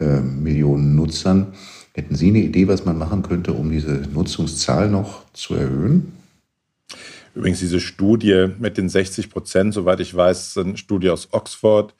äh, 0.00 0.20
Millionen 0.20 0.94
Nutzern. 0.94 1.48
Hätten 1.92 2.14
Sie 2.14 2.28
eine 2.28 2.38
Idee, 2.38 2.68
was 2.68 2.84
man 2.84 2.98
machen 2.98 3.22
könnte, 3.22 3.52
um 3.52 3.70
diese 3.70 4.02
Nutzungszahl 4.12 4.90
noch 4.90 5.30
zu 5.32 5.54
erhöhen? 5.54 6.12
Übrigens 7.36 7.60
diese 7.60 7.80
Studie 7.80 8.46
mit 8.58 8.78
den 8.78 8.88
60 8.88 9.28
Prozent, 9.28 9.74
soweit 9.74 10.00
ich 10.00 10.16
weiß, 10.16 10.56
eine 10.56 10.78
Studie 10.78 11.10
aus 11.10 11.28
Oxford, 11.32 11.94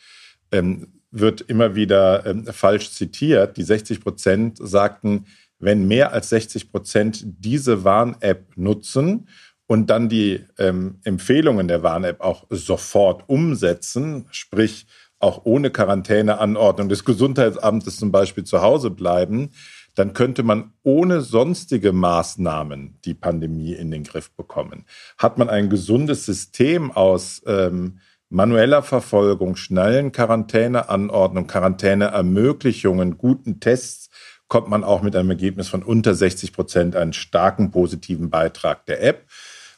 ähm, 0.51 0.89
wird 1.11 1.43
immer 1.43 1.75
wieder 1.75 2.25
ähm, 2.25 2.47
falsch 2.47 2.93
zitiert. 2.93 3.59
Die 3.59 3.63
60 3.63 4.01
Prozent 4.01 4.57
sagten, 4.59 5.27
wenn 5.59 5.87
mehr 5.87 6.15
als 6.15 6.31
60 6.31 6.73
Prozent 6.73 7.23
diese 7.23 7.85
Warn-App 7.85 8.57
nutzen 8.57 9.29
und 9.67 9.91
dann 9.91 10.09
die 10.09 10.41
ähm, 10.59 11.01
Empfehlungen 11.05 11.69
der 11.69 11.83
Warn-App 11.83 12.23
auch 12.23 12.47
sofort 12.49 13.25
umsetzen, 13.29 14.25
sprich 14.31 14.87
auch 15.19 15.45
ohne 15.45 15.71
Quarantäneanordnung 15.71 16.89
des 16.89 17.05
Gesundheitsamtes 17.05 17.99
zum 17.99 18.11
Beispiel 18.11 18.45
zu 18.45 18.63
Hause 18.63 18.89
bleiben, 18.89 19.51
dann 19.97 20.13
könnte 20.13 20.45
man 20.45 20.73
ohne 20.85 21.23
sonstige 21.23 21.93
Maßnahmen 21.93 22.99
die 23.05 23.15
Pandemie 23.15 23.73
in 23.73 23.91
den 23.91 24.05
Griff 24.05 24.31
bekommen. 24.31 24.85
Hat 25.19 25.39
man 25.39 25.49
ein 25.49 25.69
gesundes 25.69 26.25
System 26.27 26.93
aus 26.93 27.43
ähm, 27.47 27.99
manueller 28.29 28.83
Verfolgung, 28.83 29.57
schnellen 29.57 30.13
Quarantäneanordnung, 30.13 31.47
Quarantäneermöglichungen, 31.47 33.19
guten 33.19 33.59
Tests, 33.59 34.11
kommt 34.49 34.69
man 34.69 34.85
auch 34.85 35.03
mit 35.03 35.17
einem 35.17 35.31
Ergebnis 35.31 35.69
von 35.69 35.83
unter 35.83 36.15
60 36.15 36.53
Prozent 36.53 36.95
einen 36.95 37.13
starken 37.13 37.71
positiven 37.71 38.31
Beitrag 38.31 38.87
der 38.87 39.03
App. 39.03 39.25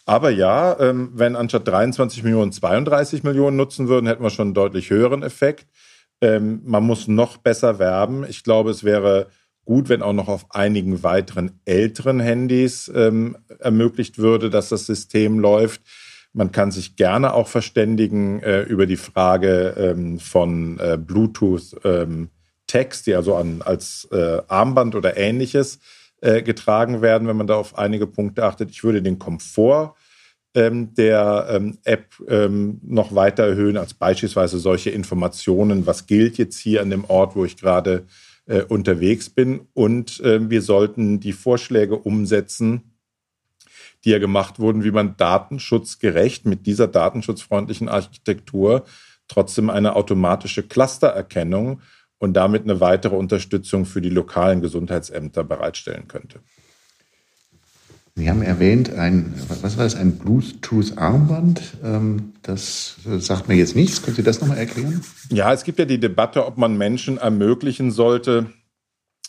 Aber 0.05 0.31
ja, 0.31 0.79
ähm, 0.81 1.11
wenn 1.15 1.37
anstatt 1.37 1.69
23 1.69 2.23
Millionen 2.25 2.51
32 2.51 3.23
Millionen 3.23 3.57
nutzen 3.57 3.89
würden, 3.89 4.07
hätten 4.07 4.23
wir 4.23 4.31
schon 4.31 4.49
einen 4.49 4.55
deutlich 4.55 4.91
höheren 4.91 5.23
Effekt. 5.23 5.67
Ähm, 6.21 6.61
man 6.65 6.83
muss 6.83 7.09
noch 7.09 7.37
besser 7.37 7.79
werben. 7.79 8.25
Ich 8.29 8.43
glaube, 8.43 8.71
es 8.71 8.85
wäre 8.85 9.29
gut, 9.69 9.91
wenn 9.91 10.01
auch 10.01 10.15
noch 10.15 10.29
auf 10.29 10.47
einigen 10.49 11.03
weiteren 11.03 11.61
älteren 11.67 12.21
Handys 12.21 12.91
ähm, 12.95 13.37
ermöglicht 13.59 14.17
würde, 14.17 14.49
dass 14.49 14.71
das 14.71 14.87
System 14.87 15.39
läuft. 15.39 15.83
Man 16.33 16.53
kann 16.53 16.71
sich 16.71 16.97
gerne 16.97 17.35
auch 17.35 17.49
verständigen 17.49 18.43
äh, 18.43 18.63
über 18.63 18.87
die 18.87 18.97
Frage 18.97 19.75
ähm, 19.77 20.21
von 20.21 20.79
äh, 20.81 20.97
Bluetooth-Text, 20.97 21.81
ähm, 21.85 23.05
die 23.05 23.15
also 23.15 23.37
an, 23.37 23.61
als 23.61 24.09
äh, 24.11 24.41
Armband 24.49 24.95
oder 24.95 25.19
ähnliches 25.19 25.81
äh, 26.23 26.41
getragen 26.41 27.03
werden, 27.03 27.29
wenn 27.29 27.37
man 27.37 27.47
da 27.47 27.57
auf 27.57 27.77
einige 27.77 28.07
Punkte 28.07 28.47
achtet. 28.47 28.71
Ich 28.71 28.83
würde 28.85 29.03
den 29.03 29.19
Komfort 29.19 29.97
ähm, 30.55 30.95
der 30.95 31.47
ähm, 31.51 31.77
App 31.85 32.07
ähm, 32.27 32.81
noch 32.83 33.15
weiter 33.15 33.47
erhöhen, 33.47 33.77
als 33.77 33.93
beispielsweise 33.93 34.59
solche 34.61 34.89
Informationen, 34.89 35.87
was 35.87 36.07
gilt 36.07 36.39
jetzt 36.39 36.57
hier 36.57 36.81
an 36.81 36.89
dem 36.89 37.05
Ort, 37.05 37.37
wo 37.37 37.45
ich 37.45 37.59
gerade 37.59 37.97
äh, 37.97 38.28
unterwegs 38.69 39.31
bin. 39.31 39.69
Und 39.75 40.21
äh, 40.21 40.49
wir 40.49 40.63
sollten 40.63 41.21
die 41.21 41.33
Vorschläge 41.33 41.97
umsetzen, 41.97 42.95
die 44.05 44.11
ja 44.11 44.19
gemacht 44.19 44.59
wurden, 44.59 44.85
wie 44.85 44.91
man 44.91 45.17
datenschutzgerecht 45.17 46.47
mit 46.47 46.67
dieser 46.67 46.89
datenschutzfreundlichen 46.89 47.89
Architektur 47.89 48.85
trotzdem 49.29 49.71
eine 49.71 49.95
automatische 49.97 50.63
Clustererkennung 50.63 51.83
und 52.19 52.35
damit 52.35 52.65
eine 52.65 52.81
weitere 52.81 53.15
Unterstützung 53.15 53.85
für 53.85 54.01
die 54.01 54.11
lokalen 54.11 54.61
Gesundheitsämter 54.61 55.45
bereitstellen 55.45 56.09
könnte. 56.09 56.41
Sie 58.19 58.29
haben 58.29 58.43
erwähnt, 58.43 58.93
ein, 58.93 59.33
was 59.49 59.77
war 59.79 59.85
das, 59.85 59.95
ein 59.95 60.19
Bluetooth-Armband? 60.19 61.79
Ähm, 61.85 62.33
das 62.43 62.97
sagt 63.05 63.47
mir 63.47 63.55
jetzt 63.55 63.77
nichts. 63.77 64.03
Können 64.03 64.17
Sie 64.17 64.25
das 64.25 64.41
nochmal 64.41 64.59
erklären? 64.59 65.03
Ja, 65.31 65.53
es 65.53 65.63
gibt 65.63 65.79
ja 65.79 65.85
die 65.85 66.01
Debatte, 66.01 66.45
ob 66.45 66.59
man 66.59 66.77
Menschen 66.77 67.19
ermöglichen 67.19 67.93
sollte, 67.93 68.47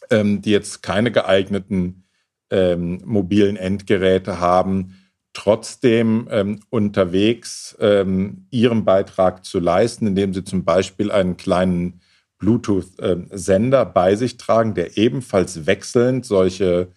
ähm, 0.10 0.42
die 0.42 0.50
jetzt 0.50 0.82
keine 0.82 1.12
geeigneten 1.12 2.06
ähm, 2.50 3.00
mobilen 3.06 3.58
Endgeräte 3.58 4.40
haben, 4.40 4.96
trotzdem 5.34 6.28
unterwegs 6.72 7.78
ihren 7.80 8.84
Beitrag 8.84 9.46
zu 9.46 9.60
leisten, 9.60 10.08
indem 10.08 10.34
sie 10.34 10.44
zum 10.44 10.66
Beispiel 10.66 11.12
einen 11.12 11.38
kleinen 11.38 12.02
Bluetooth-Sender 12.40 13.86
bei 13.86 14.16
sich 14.16 14.38
tragen, 14.38 14.74
der 14.74 14.98
ebenfalls 14.98 15.68
wechselnd 15.68 16.26
solche 16.26 16.90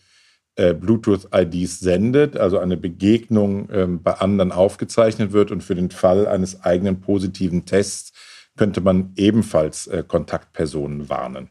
äh, 0.56 0.74
Bluetooth-IDs 0.74 1.80
sendet, 1.80 2.36
also 2.36 2.58
eine 2.58 2.76
Begegnung 2.76 3.68
ähm, 3.72 4.02
bei 4.02 4.12
anderen 4.14 4.52
aufgezeichnet 4.52 5.32
wird 5.32 5.50
und 5.50 5.62
für 5.62 5.74
den 5.74 5.90
Fall 5.90 6.26
eines 6.26 6.62
eigenen 6.62 7.00
positiven 7.00 7.64
Tests 7.64 8.12
könnte 8.56 8.80
man 8.80 9.12
ebenfalls 9.16 9.86
äh, 9.86 10.04
Kontaktpersonen 10.06 11.08
warnen. 11.08 11.48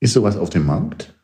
Ist 0.00 0.14
sowas 0.14 0.36
auf 0.36 0.50
dem 0.50 0.66
Markt? 0.66 1.14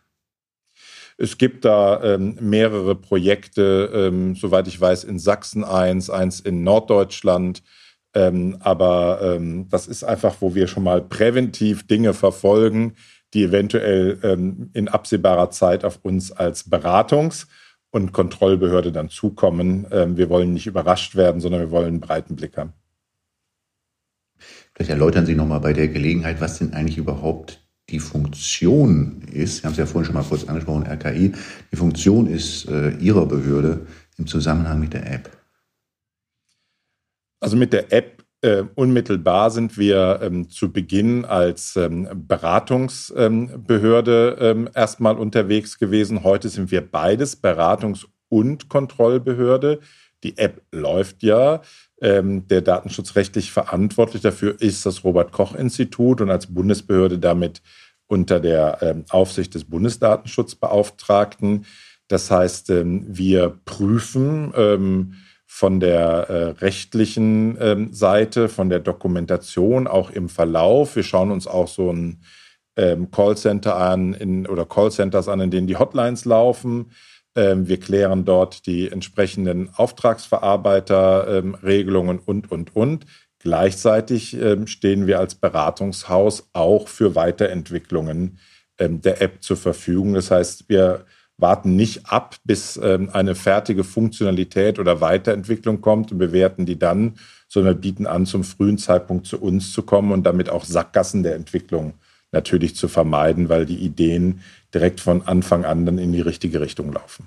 Es 1.18 1.36
gibt 1.36 1.66
da 1.66 2.02
ähm, 2.02 2.38
mehrere 2.40 2.94
Projekte, 2.94 3.90
ähm, 3.92 4.36
soweit 4.36 4.68
ich 4.68 4.80
weiß, 4.80 5.04
in 5.04 5.18
Sachsen 5.18 5.64
eins, 5.64 6.08
eins 6.08 6.40
in 6.40 6.62
Norddeutschland. 6.62 7.62
Ähm, 8.14 8.56
aber 8.60 9.20
ähm, 9.22 9.68
das 9.68 9.86
ist 9.86 10.02
einfach, 10.02 10.36
wo 10.40 10.54
wir 10.54 10.66
schon 10.66 10.82
mal 10.82 11.02
präventiv 11.02 11.86
Dinge 11.86 12.14
verfolgen, 12.14 12.94
die 13.34 13.44
eventuell 13.44 14.18
ähm, 14.22 14.70
in 14.72 14.88
absehbarer 14.88 15.50
Zeit 15.50 15.84
auf 15.84 16.00
uns 16.02 16.32
als 16.32 16.70
Beratungs- 16.70 17.46
und 17.90 18.12
Kontrollbehörde 18.12 18.92
dann 18.92 19.08
zukommen. 19.08 19.86
Ähm, 19.90 20.16
wir 20.16 20.28
wollen 20.28 20.52
nicht 20.52 20.66
überrascht 20.66 21.16
werden, 21.16 21.40
sondern 21.40 21.60
wir 21.60 21.70
wollen 21.70 21.88
einen 21.88 22.00
breiten 22.00 22.36
Blick 22.36 22.56
haben. 22.56 22.72
Vielleicht 24.74 24.90
erläutern 24.90 25.26
Sie 25.26 25.34
nochmal 25.34 25.60
bei 25.60 25.72
der 25.72 25.88
Gelegenheit, 25.88 26.40
was 26.40 26.58
denn 26.58 26.72
eigentlich 26.72 26.98
überhaupt 26.98 27.60
die 27.90 27.98
Funktion 27.98 29.22
ist. 29.32 29.58
Sie 29.58 29.62
haben 29.64 29.72
es 29.72 29.78
ja 29.78 29.86
vorhin 29.86 30.06
schon 30.06 30.14
mal 30.14 30.24
kurz 30.24 30.44
angesprochen, 30.44 30.86
RKI. 30.86 31.32
Die 31.72 31.76
Funktion 31.76 32.26
ist 32.26 32.68
äh, 32.68 32.90
Ihrer 32.96 33.26
Behörde 33.26 33.86
im 34.16 34.26
Zusammenhang 34.26 34.80
mit 34.80 34.94
der 34.94 35.10
App. 35.12 35.30
Also 37.40 37.56
mit 37.56 37.72
der 37.72 37.92
App 37.92 38.19
äh, 38.42 38.64
unmittelbar 38.74 39.50
sind 39.50 39.76
wir 39.76 40.20
ähm, 40.22 40.48
zu 40.48 40.72
Beginn 40.72 41.24
als 41.24 41.76
ähm, 41.76 42.08
Beratungsbehörde 42.26 44.36
ähm, 44.40 44.70
erstmal 44.74 45.16
unterwegs 45.16 45.78
gewesen. 45.78 46.24
Heute 46.24 46.48
sind 46.48 46.70
wir 46.70 46.80
beides, 46.80 47.42
Beratungs- 47.42 48.06
und 48.28 48.68
Kontrollbehörde. 48.68 49.80
Die 50.22 50.38
App 50.38 50.62
läuft 50.72 51.22
ja. 51.22 51.60
Ähm, 52.00 52.48
der 52.48 52.62
datenschutzrechtlich 52.62 53.52
verantwortlich 53.52 54.22
dafür 54.22 54.56
ist 54.58 54.86
das 54.86 55.04
Robert 55.04 55.32
Koch 55.32 55.54
Institut 55.54 56.22
und 56.22 56.30
als 56.30 56.46
Bundesbehörde 56.46 57.18
damit 57.18 57.60
unter 58.06 58.40
der 58.40 58.78
ähm, 58.80 59.04
Aufsicht 59.10 59.54
des 59.54 59.64
Bundesdatenschutzbeauftragten. 59.64 61.66
Das 62.08 62.30
heißt, 62.30 62.70
ähm, 62.70 63.04
wir 63.06 63.60
prüfen, 63.66 64.54
von 65.52 65.80
der 65.80 66.30
äh, 66.30 66.50
rechtlichen 66.64 67.58
ähm, 67.60 67.92
Seite, 67.92 68.48
von 68.48 68.70
der 68.70 68.78
Dokumentation, 68.78 69.88
auch 69.88 70.08
im 70.08 70.28
Verlauf. 70.28 70.94
Wir 70.94 71.02
schauen 71.02 71.32
uns 71.32 71.48
auch 71.48 71.66
so 71.66 71.92
ein 71.92 72.22
ähm, 72.76 73.10
Callcenter 73.10 73.74
an 73.76 74.14
in, 74.14 74.46
oder 74.46 74.64
Callcenters 74.64 75.26
an, 75.26 75.40
in 75.40 75.50
denen 75.50 75.66
die 75.66 75.76
Hotlines 75.76 76.24
laufen. 76.24 76.92
Ähm, 77.34 77.66
wir 77.66 77.80
klären 77.80 78.24
dort 78.24 78.64
die 78.66 78.92
entsprechenden 78.92 79.70
Auftragsverarbeiterregelungen 79.74 82.18
ähm, 82.18 82.22
und, 82.24 82.52
und, 82.52 82.76
und. 82.76 83.06
Gleichzeitig 83.40 84.40
ähm, 84.40 84.68
stehen 84.68 85.08
wir 85.08 85.18
als 85.18 85.34
Beratungshaus 85.34 86.48
auch 86.52 86.86
für 86.86 87.16
Weiterentwicklungen 87.16 88.38
ähm, 88.78 89.00
der 89.00 89.20
App 89.20 89.42
zur 89.42 89.56
Verfügung. 89.56 90.14
Das 90.14 90.30
heißt, 90.30 90.68
wir 90.68 91.06
warten 91.40 91.76
nicht 91.76 92.06
ab, 92.06 92.36
bis 92.44 92.78
ähm, 92.82 93.10
eine 93.12 93.34
fertige 93.34 93.84
Funktionalität 93.84 94.78
oder 94.78 95.00
Weiterentwicklung 95.00 95.80
kommt 95.80 96.12
und 96.12 96.18
bewerten 96.18 96.66
die 96.66 96.78
dann, 96.78 97.14
sondern 97.48 97.80
bieten 97.80 98.06
an, 98.06 98.26
zum 98.26 98.44
frühen 98.44 98.78
Zeitpunkt 98.78 99.26
zu 99.26 99.40
uns 99.40 99.72
zu 99.72 99.82
kommen 99.82 100.12
und 100.12 100.24
damit 100.24 100.50
auch 100.50 100.64
Sackgassen 100.64 101.22
der 101.22 101.34
Entwicklung 101.34 101.94
natürlich 102.32 102.76
zu 102.76 102.88
vermeiden, 102.88 103.48
weil 103.48 103.66
die 103.66 103.78
Ideen 103.78 104.40
direkt 104.72 105.00
von 105.00 105.22
Anfang 105.22 105.64
an 105.64 105.84
dann 105.86 105.98
in 105.98 106.12
die 106.12 106.20
richtige 106.20 106.60
Richtung 106.60 106.92
laufen. 106.92 107.26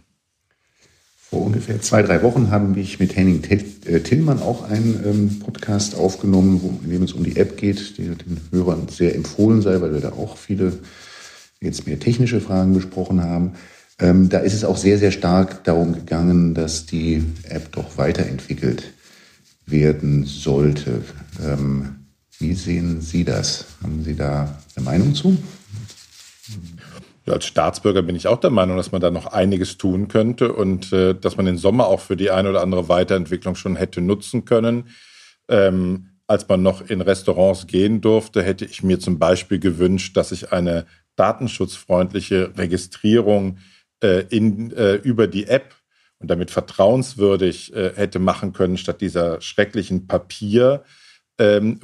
Vor 1.34 1.48
ungefähr 1.48 1.82
zwei, 1.82 2.04
drei 2.04 2.22
Wochen 2.22 2.52
haben 2.52 2.76
wir 2.76 2.86
mit 3.00 3.16
Henning 3.16 3.44
äh, 3.44 4.00
Tillmann 4.02 4.40
auch 4.40 4.70
einen 4.70 5.04
ähm, 5.04 5.40
Podcast 5.40 5.96
aufgenommen, 5.96 6.80
in 6.84 6.92
dem 6.92 7.04
es 7.04 7.14
um 7.14 7.24
die 7.24 7.38
App 7.38 7.58
geht, 7.58 7.98
die 7.98 8.04
den 8.04 8.40
Hörern 8.52 8.88
sehr 8.88 9.16
empfohlen 9.16 9.64
sei, 9.64 9.82
weil 9.82 9.94
wir 9.94 10.02
da 10.02 10.12
auch 10.12 10.38
viele 10.38 10.74
jetzt 11.60 11.88
mehr 11.88 12.00
technische 12.00 12.40
Fragen 12.40 12.76
besprochen 12.76 13.24
haben. 13.24 13.54
Ähm, 14.04 14.28
da 14.28 14.40
ist 14.40 14.54
es 14.54 14.66
auch 14.66 14.76
sehr, 14.76 14.98
sehr 14.98 15.12
stark 15.12 15.64
darum 15.64 15.94
gegangen, 15.94 16.54
dass 16.54 16.86
die 16.86 17.24
App 17.44 17.72
doch 17.72 17.98
weiterentwickelt 17.98 18.92
werden 19.66 20.26
sollte. 20.26 21.04
Ähm, 21.42 22.08
wie 22.38 22.54
sehen 22.54 23.00
Sie 23.00 23.24
das? 23.24 23.66
Haben 23.82 24.04
Sie 24.04 24.18
da 24.18 24.60
eine 24.76 24.84
Meinung 24.84 25.16
zu? 25.16 25.38
Ja, 27.26 27.34
als 27.34 27.46
Staatsbürger 27.46 28.02
bin 28.02 28.18
ich 28.18 28.28
auch 28.28 28.42
der 28.42 28.50
Meinung, 28.50 28.76
dass 28.76 28.92
man 28.92 29.00
da 29.00 29.10
noch 29.10 29.28
einiges 29.28 29.78
tun 29.78 30.10
könnte 30.10 30.52
und 30.52 30.92
äh, 30.92 31.16
dass 31.16 31.38
man 31.38 31.46
den 31.46 31.58
Sommer 31.58 31.88
auch 31.88 32.02
für 32.02 32.18
die 32.18 32.30
eine 32.30 32.50
oder 32.50 32.62
andere 32.62 32.90
Weiterentwicklung 32.90 33.56
schon 33.56 33.78
hätte 33.78 34.02
nutzen 34.02 34.44
können. 34.44 34.90
Ähm, 35.48 36.10
als 36.28 36.50
man 36.50 36.62
noch 36.62 36.90
in 36.90 37.00
Restaurants 37.00 37.68
gehen 37.68 38.02
durfte, 38.02 38.44
hätte 38.44 38.66
ich 38.66 38.84
mir 38.84 39.00
zum 39.00 39.18
Beispiel 39.18 39.60
gewünscht, 39.60 40.18
dass 40.18 40.34
ich 40.34 40.52
eine 40.52 40.88
datenschutzfreundliche 41.16 42.58
Registrierung 42.58 43.56
äh, 43.56 43.73
in, 44.30 44.72
äh, 44.72 44.96
über 44.96 45.28
die 45.28 45.48
App 45.48 45.76
und 46.20 46.30
damit 46.30 46.52
vertrauenswürdig 46.52 47.76
äh, 47.76 47.92
hätte 47.96 48.20
machen 48.20 48.54
können, 48.54 48.78
statt 48.78 49.02
dieser 49.02 49.42
schrecklichen 49.42 50.08
Papierwust, 50.08 50.84
ähm, 51.40 51.80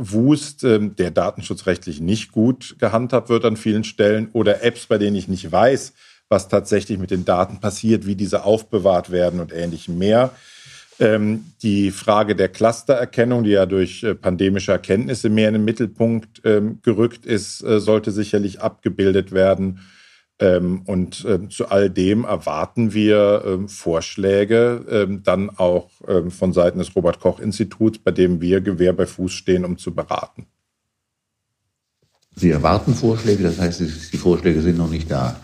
ähm, 0.63 0.95
der 0.95 1.11
datenschutzrechtlich 1.11 1.99
nicht 1.99 2.31
gut 2.31 2.77
gehandhabt 2.79 3.29
wird 3.29 3.43
an 3.45 3.57
vielen 3.57 3.83
Stellen, 3.83 4.29
oder 4.33 4.63
Apps, 4.63 4.85
bei 4.85 4.97
denen 4.97 5.17
ich 5.17 5.27
nicht 5.27 5.51
weiß, 5.51 5.93
was 6.29 6.47
tatsächlich 6.47 6.97
mit 6.99 7.11
den 7.11 7.25
Daten 7.25 7.59
passiert, 7.59 8.05
wie 8.05 8.15
diese 8.15 8.43
aufbewahrt 8.45 9.11
werden 9.11 9.39
und 9.39 9.51
ähnlichem 9.51 9.97
mehr. 9.97 10.31
Ähm, 11.01 11.45
die 11.63 11.91
Frage 11.91 12.35
der 12.35 12.49
Clustererkennung, 12.49 13.43
die 13.43 13.51
ja 13.51 13.65
durch 13.65 14.03
äh, 14.03 14.15
pandemische 14.15 14.73
Erkenntnisse 14.73 15.29
mehr 15.29 15.47
in 15.47 15.53
den 15.53 15.65
Mittelpunkt 15.65 16.41
ähm, 16.43 16.79
gerückt 16.81 17.25
ist, 17.25 17.63
äh, 17.63 17.79
sollte 17.79 18.11
sicherlich 18.11 18.61
abgebildet 18.61 19.31
werden. 19.31 19.79
Ähm, 20.39 20.83
und 20.85 21.25
ähm, 21.27 21.49
zu 21.49 21.69
all 21.69 21.89
dem 21.89 22.23
erwarten 22.23 22.93
wir 22.93 23.43
ähm, 23.45 23.67
Vorschläge 23.67 25.19
dann 25.23 25.49
auch 25.49 25.89
von 26.29 26.53
Seiten 26.53 26.79
des 26.79 26.95
Robert 26.95 27.19
Koch 27.19 27.39
Instituts, 27.39 27.99
bei 27.99 28.11
dem 28.11 28.41
wir 28.41 28.61
Gewehr 28.61 28.93
bei 28.93 29.05
Fuß 29.05 29.31
stehen, 29.31 29.65
um 29.65 29.77
zu 29.77 29.93
beraten. 29.93 30.47
Sie 32.35 32.51
erwarten 32.51 32.95
Vorschläge, 32.95 33.43
das 33.43 33.59
heißt, 33.59 33.81
die 34.13 34.17
Vorschläge 34.17 34.61
sind 34.61 34.77
noch 34.77 34.89
nicht 34.89 35.11
da. 35.11 35.39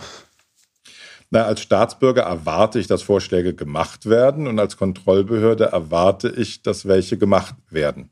Na, 1.29 1.43
als 1.43 1.59
Staatsbürger 1.59 2.21
erwarte 2.21 2.79
ich, 2.79 2.87
dass 2.87 3.01
Vorschläge 3.01 3.53
gemacht 3.53 4.05
werden 4.05 4.47
und 4.47 4.59
als 4.59 4.77
Kontrollbehörde 4.77 5.65
erwarte 5.65 6.29
ich, 6.29 6.61
dass 6.61 6.87
welche 6.87 7.17
gemacht 7.17 7.55
werden. 7.69 8.09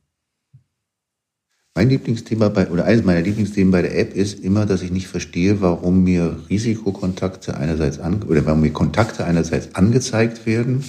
Mein 1.76 1.90
Lieblingsthema 1.90 2.50
bei, 2.50 2.70
oder 2.70 2.86
eines 2.86 3.04
meiner 3.04 3.22
Lieblingsthemen 3.22 3.72
bei 3.72 3.82
der 3.82 3.98
App 3.98 4.14
ist 4.14 4.44
immer, 4.44 4.68
dass 4.68 4.84
ich 4.84 4.92
nicht 4.92 5.08
verstehe, 5.08 5.60
warum 5.60 6.04
mir 6.04 6.40
Risikokontakte 6.48 7.58
einerseits 7.58 7.98
an, 7.98 8.22
oder 8.24 8.46
warum 8.46 8.62
mir 8.62 8.72
Kontakte 8.72 9.26
einerseits 9.26 9.74
angezeigt 9.74 10.46
werden, 10.46 10.84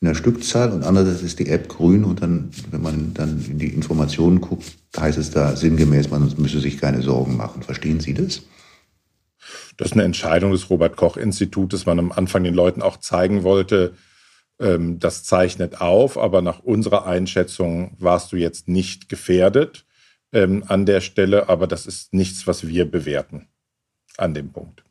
in 0.00 0.06
der 0.06 0.14
Stückzahl 0.14 0.70
und 0.70 0.84
andererseits 0.84 1.22
ist 1.22 1.40
die 1.40 1.48
App 1.48 1.68
grün 1.68 2.04
und 2.04 2.22
dann, 2.22 2.50
wenn 2.70 2.82
man 2.82 3.14
dann 3.14 3.44
in 3.48 3.58
die 3.58 3.68
Informationen 3.68 4.40
guckt, 4.40 4.64
heißt 4.96 5.18
es 5.18 5.30
da 5.30 5.56
sinngemäß, 5.56 6.10
man 6.10 6.32
müsse 6.38 6.60
sich 6.60 6.78
keine 6.78 7.02
Sorgen 7.02 7.36
machen. 7.36 7.62
Verstehen 7.62 7.98
Sie 7.98 8.14
das? 8.14 8.42
Das 9.76 9.88
ist 9.88 9.92
eine 9.94 10.04
Entscheidung 10.04 10.52
des 10.52 10.70
Robert 10.70 10.96
Koch 10.96 11.16
Institutes, 11.16 11.86
man 11.86 11.98
am 11.98 12.12
Anfang 12.12 12.44
den 12.44 12.54
Leuten 12.54 12.82
auch 12.82 12.98
zeigen 12.98 13.42
wollte, 13.42 13.94
ähm, 14.60 15.00
das 15.00 15.24
zeichnet 15.24 15.80
auf, 15.80 16.16
aber 16.16 16.42
nach 16.42 16.60
unserer 16.60 17.06
Einschätzung 17.06 17.96
warst 17.98 18.30
du 18.30 18.36
jetzt 18.36 18.68
nicht 18.68 19.08
gefährdet 19.08 19.84
ähm, 20.32 20.64
an 20.66 20.86
der 20.86 21.00
Stelle, 21.00 21.48
aber 21.48 21.66
das 21.66 21.86
ist 21.86 22.12
nichts, 22.14 22.46
was 22.46 22.66
wir 22.66 22.90
bewerten 22.90 23.48
an 24.16 24.34
dem 24.34 24.52
Punkt. 24.52 24.84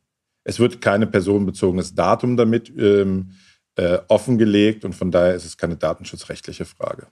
Es 0.43 0.59
wird 0.59 0.81
keine 0.81 1.07
personenbezogenes 1.07 1.93
Datum 1.93 2.37
damit 2.37 2.71
ähm, 2.77 3.31
äh, 3.75 3.99
offengelegt 4.07 4.85
und 4.85 4.93
von 4.93 5.11
daher 5.11 5.35
ist 5.35 5.45
es 5.45 5.57
keine 5.57 5.75
datenschutzrechtliche 5.75 6.65
Frage. 6.65 7.07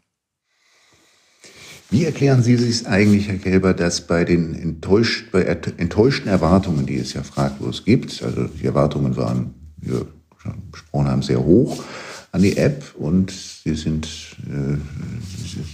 Wie 1.92 2.06
erklären 2.06 2.44
Sie 2.44 2.56
sich 2.56 2.88
eigentlich, 2.88 3.28
Herr 3.28 3.40
Kelber, 3.40 3.74
dass 3.74 4.06
bei 4.06 4.24
den 4.24 4.54
enttäuscht, 4.54 5.32
bei 5.32 5.42
enttäuschten 5.42 6.30
Erwartungen, 6.30 6.86
die 6.86 6.98
es 6.98 7.14
ja 7.14 7.24
fraglos 7.24 7.84
gibt, 7.84 8.22
also 8.22 8.48
die 8.48 8.66
Erwartungen 8.66 9.18
waren, 9.18 9.56
wie 9.78 9.92
wir 9.92 10.06
schon 10.38 10.70
besprochen 10.72 11.08
haben, 11.08 11.24
sehr 11.24 11.44
hoch, 11.44 11.84
an 12.32 12.42
die 12.42 12.58
App 12.58 12.84
und 12.96 13.32
sie 13.32 13.74
sind, 13.74 14.08
äh, 14.48 14.78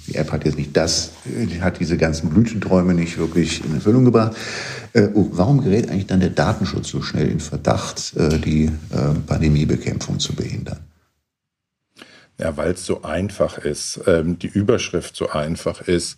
die 0.07 0.15
App 0.15 0.31
hat 0.31 0.45
jetzt 0.45 0.57
nicht 0.57 0.75
das, 0.75 1.12
hat 1.59 1.79
diese 1.79 1.97
ganzen 1.97 2.29
Blütenträume 2.29 2.93
nicht 2.93 3.17
wirklich 3.17 3.63
in 3.65 3.74
Erfüllung 3.75 4.05
gebracht. 4.05 4.38
Äh, 4.93 5.09
oh, 5.13 5.27
warum 5.31 5.62
gerät 5.62 5.89
eigentlich 5.89 6.07
dann 6.07 6.21
der 6.21 6.29
Datenschutz 6.29 6.89
so 6.89 7.01
schnell 7.01 7.29
in 7.29 7.39
Verdacht, 7.39 8.15
äh, 8.15 8.39
die 8.39 8.71
Pandemiebekämpfung 9.27 10.19
zu 10.19 10.33
behindern? 10.33 10.79
Ja, 12.39 12.55
weil 12.57 12.71
es 12.71 12.85
so 12.85 13.03
einfach 13.03 13.57
ist, 13.57 14.01
ähm, 14.07 14.39
die 14.39 14.47
Überschrift 14.47 15.15
so 15.15 15.29
einfach 15.29 15.81
ist. 15.81 16.17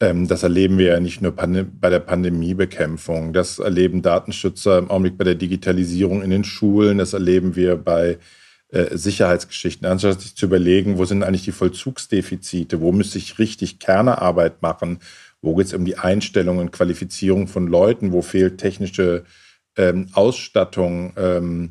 Ähm, 0.00 0.28
das 0.28 0.44
erleben 0.44 0.78
wir 0.78 0.86
ja 0.86 1.00
nicht 1.00 1.20
nur 1.20 1.32
bei 1.32 1.90
der 1.90 1.98
Pandemiebekämpfung. 1.98 3.32
Das 3.32 3.58
erleben 3.58 4.02
Datenschützer 4.02 4.78
im 4.78 4.90
Augenblick 4.90 5.18
bei 5.18 5.24
der 5.24 5.34
Digitalisierung 5.34 6.22
in 6.22 6.30
den 6.30 6.44
Schulen. 6.44 6.98
Das 6.98 7.12
erleben 7.12 7.56
wir 7.56 7.76
bei 7.76 8.10
äh, 8.10 8.16
Sicherheitsgeschichten, 8.70 9.86
anstatt 9.86 10.20
sich 10.20 10.36
zu 10.36 10.44
überlegen, 10.44 10.98
wo 10.98 11.06
sind 11.06 11.22
eigentlich 11.22 11.44
die 11.44 11.52
Vollzugsdefizite, 11.52 12.82
wo 12.82 12.92
müsste 12.92 13.16
ich 13.16 13.38
richtig 13.38 13.78
Kernearbeit 13.78 14.60
machen, 14.60 14.98
wo 15.40 15.54
geht 15.54 15.68
es 15.68 15.74
um 15.74 15.86
die 15.86 15.96
Einstellung 15.96 16.58
und 16.58 16.72
Qualifizierung 16.72 17.48
von 17.48 17.66
Leuten, 17.66 18.12
wo 18.12 18.20
fehlt 18.20 18.58
technische 18.58 19.24
ähm, 19.76 20.08
Ausstattung, 20.12 21.14
ähm, 21.16 21.70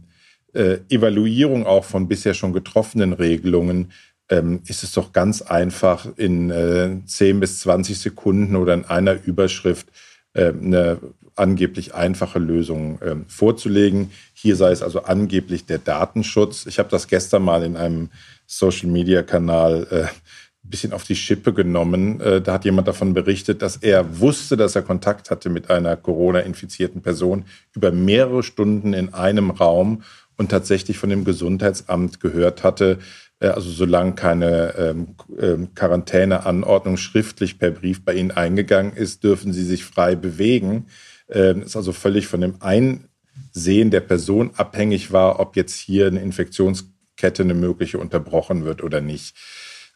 äh, 0.53 0.79
Evaluierung 0.89 1.67
auch 1.67 1.83
von 1.83 2.07
bisher 2.07 2.33
schon 2.33 2.53
getroffenen 2.53 3.13
Regelungen, 3.13 3.91
ähm, 4.29 4.61
ist 4.65 4.83
es 4.83 4.91
doch 4.93 5.13
ganz 5.13 5.41
einfach 5.41 6.07
in 6.17 6.49
äh, 6.49 6.97
10 7.05 7.39
bis 7.39 7.59
20 7.59 7.99
Sekunden 7.99 8.55
oder 8.55 8.73
in 8.73 8.85
einer 8.85 9.23
Überschrift 9.23 9.87
äh, 10.33 10.47
eine 10.47 10.99
angeblich 11.37 11.93
einfache 11.93 12.39
Lösung 12.39 13.01
äh, 13.01 13.15
vorzulegen. 13.27 14.11
Hier 14.33 14.55
sei 14.55 14.71
es 14.71 14.81
also 14.81 15.03
angeblich 15.03 15.65
der 15.65 15.77
Datenschutz. 15.77 16.65
Ich 16.65 16.79
habe 16.79 16.89
das 16.89 17.07
gestern 17.07 17.43
mal 17.43 17.63
in 17.63 17.77
einem 17.77 18.09
Social-Media-Kanal 18.45 19.87
äh, 19.89 20.03
ein 20.03 20.69
bisschen 20.69 20.93
auf 20.93 21.03
die 21.03 21.15
Schippe 21.15 21.53
genommen. 21.53 22.19
Äh, 22.19 22.41
da 22.41 22.53
hat 22.53 22.65
jemand 22.65 22.87
davon 22.87 23.13
berichtet, 23.13 23.61
dass 23.61 23.77
er 23.77 24.19
wusste, 24.19 24.57
dass 24.57 24.75
er 24.75 24.81
Kontakt 24.81 25.31
hatte 25.31 25.49
mit 25.49 25.69
einer 25.69 25.95
Corona-infizierten 25.95 27.01
Person 27.01 27.45
über 27.73 27.91
mehrere 27.91 28.43
Stunden 28.43 28.93
in 28.93 29.13
einem 29.13 29.51
Raum 29.51 30.03
und 30.37 30.49
tatsächlich 30.49 30.97
von 30.97 31.09
dem 31.09 31.23
Gesundheitsamt 31.23 32.19
gehört 32.19 32.63
hatte, 32.63 32.99
äh, 33.39 33.47
also 33.47 33.69
solange 33.69 34.13
keine 34.13 34.75
ähm, 34.77 35.15
ähm, 35.39 35.73
Quarantäneanordnung 35.75 36.97
schriftlich 36.97 37.59
per 37.59 37.71
Brief 37.71 38.03
bei 38.03 38.13
Ihnen 38.13 38.31
eingegangen 38.31 38.93
ist, 38.93 39.23
dürfen 39.23 39.53
Sie 39.53 39.63
sich 39.63 39.85
frei 39.85 40.15
bewegen. 40.15 40.87
Ähm, 41.29 41.63
ist 41.63 41.75
also 41.75 41.91
völlig 41.91 42.27
von 42.27 42.41
dem 42.41 42.55
Einsehen 42.61 43.91
der 43.91 44.01
Person 44.01 44.51
abhängig 44.55 45.11
war, 45.11 45.39
ob 45.39 45.55
jetzt 45.55 45.75
hier 45.75 46.07
eine 46.07 46.21
Infektionskette 46.21 47.43
eine 47.43 47.53
mögliche 47.53 47.99
unterbrochen 47.99 48.65
wird 48.65 48.83
oder 48.83 49.01
nicht. 49.01 49.35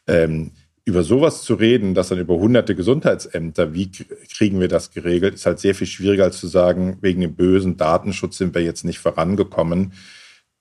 Ähm, 0.06 0.52
über 0.84 1.04
sowas 1.04 1.42
zu 1.42 1.54
reden, 1.54 1.94
das 1.94 2.08
dann 2.08 2.18
über 2.18 2.34
hunderte 2.34 2.74
Gesundheitsämter, 2.74 3.72
wie 3.72 3.90
kriegen 3.90 4.58
wir 4.58 4.68
das 4.68 4.90
geregelt, 4.90 5.34
ist 5.34 5.46
halt 5.46 5.60
sehr 5.60 5.74
viel 5.74 5.86
schwieriger 5.86 6.24
als 6.24 6.38
zu 6.38 6.48
sagen, 6.48 6.98
wegen 7.00 7.20
dem 7.20 7.36
bösen 7.36 7.76
Datenschutz 7.76 8.38
sind 8.38 8.54
wir 8.54 8.62
jetzt 8.62 8.84
nicht 8.84 8.98
vorangekommen. 8.98 9.92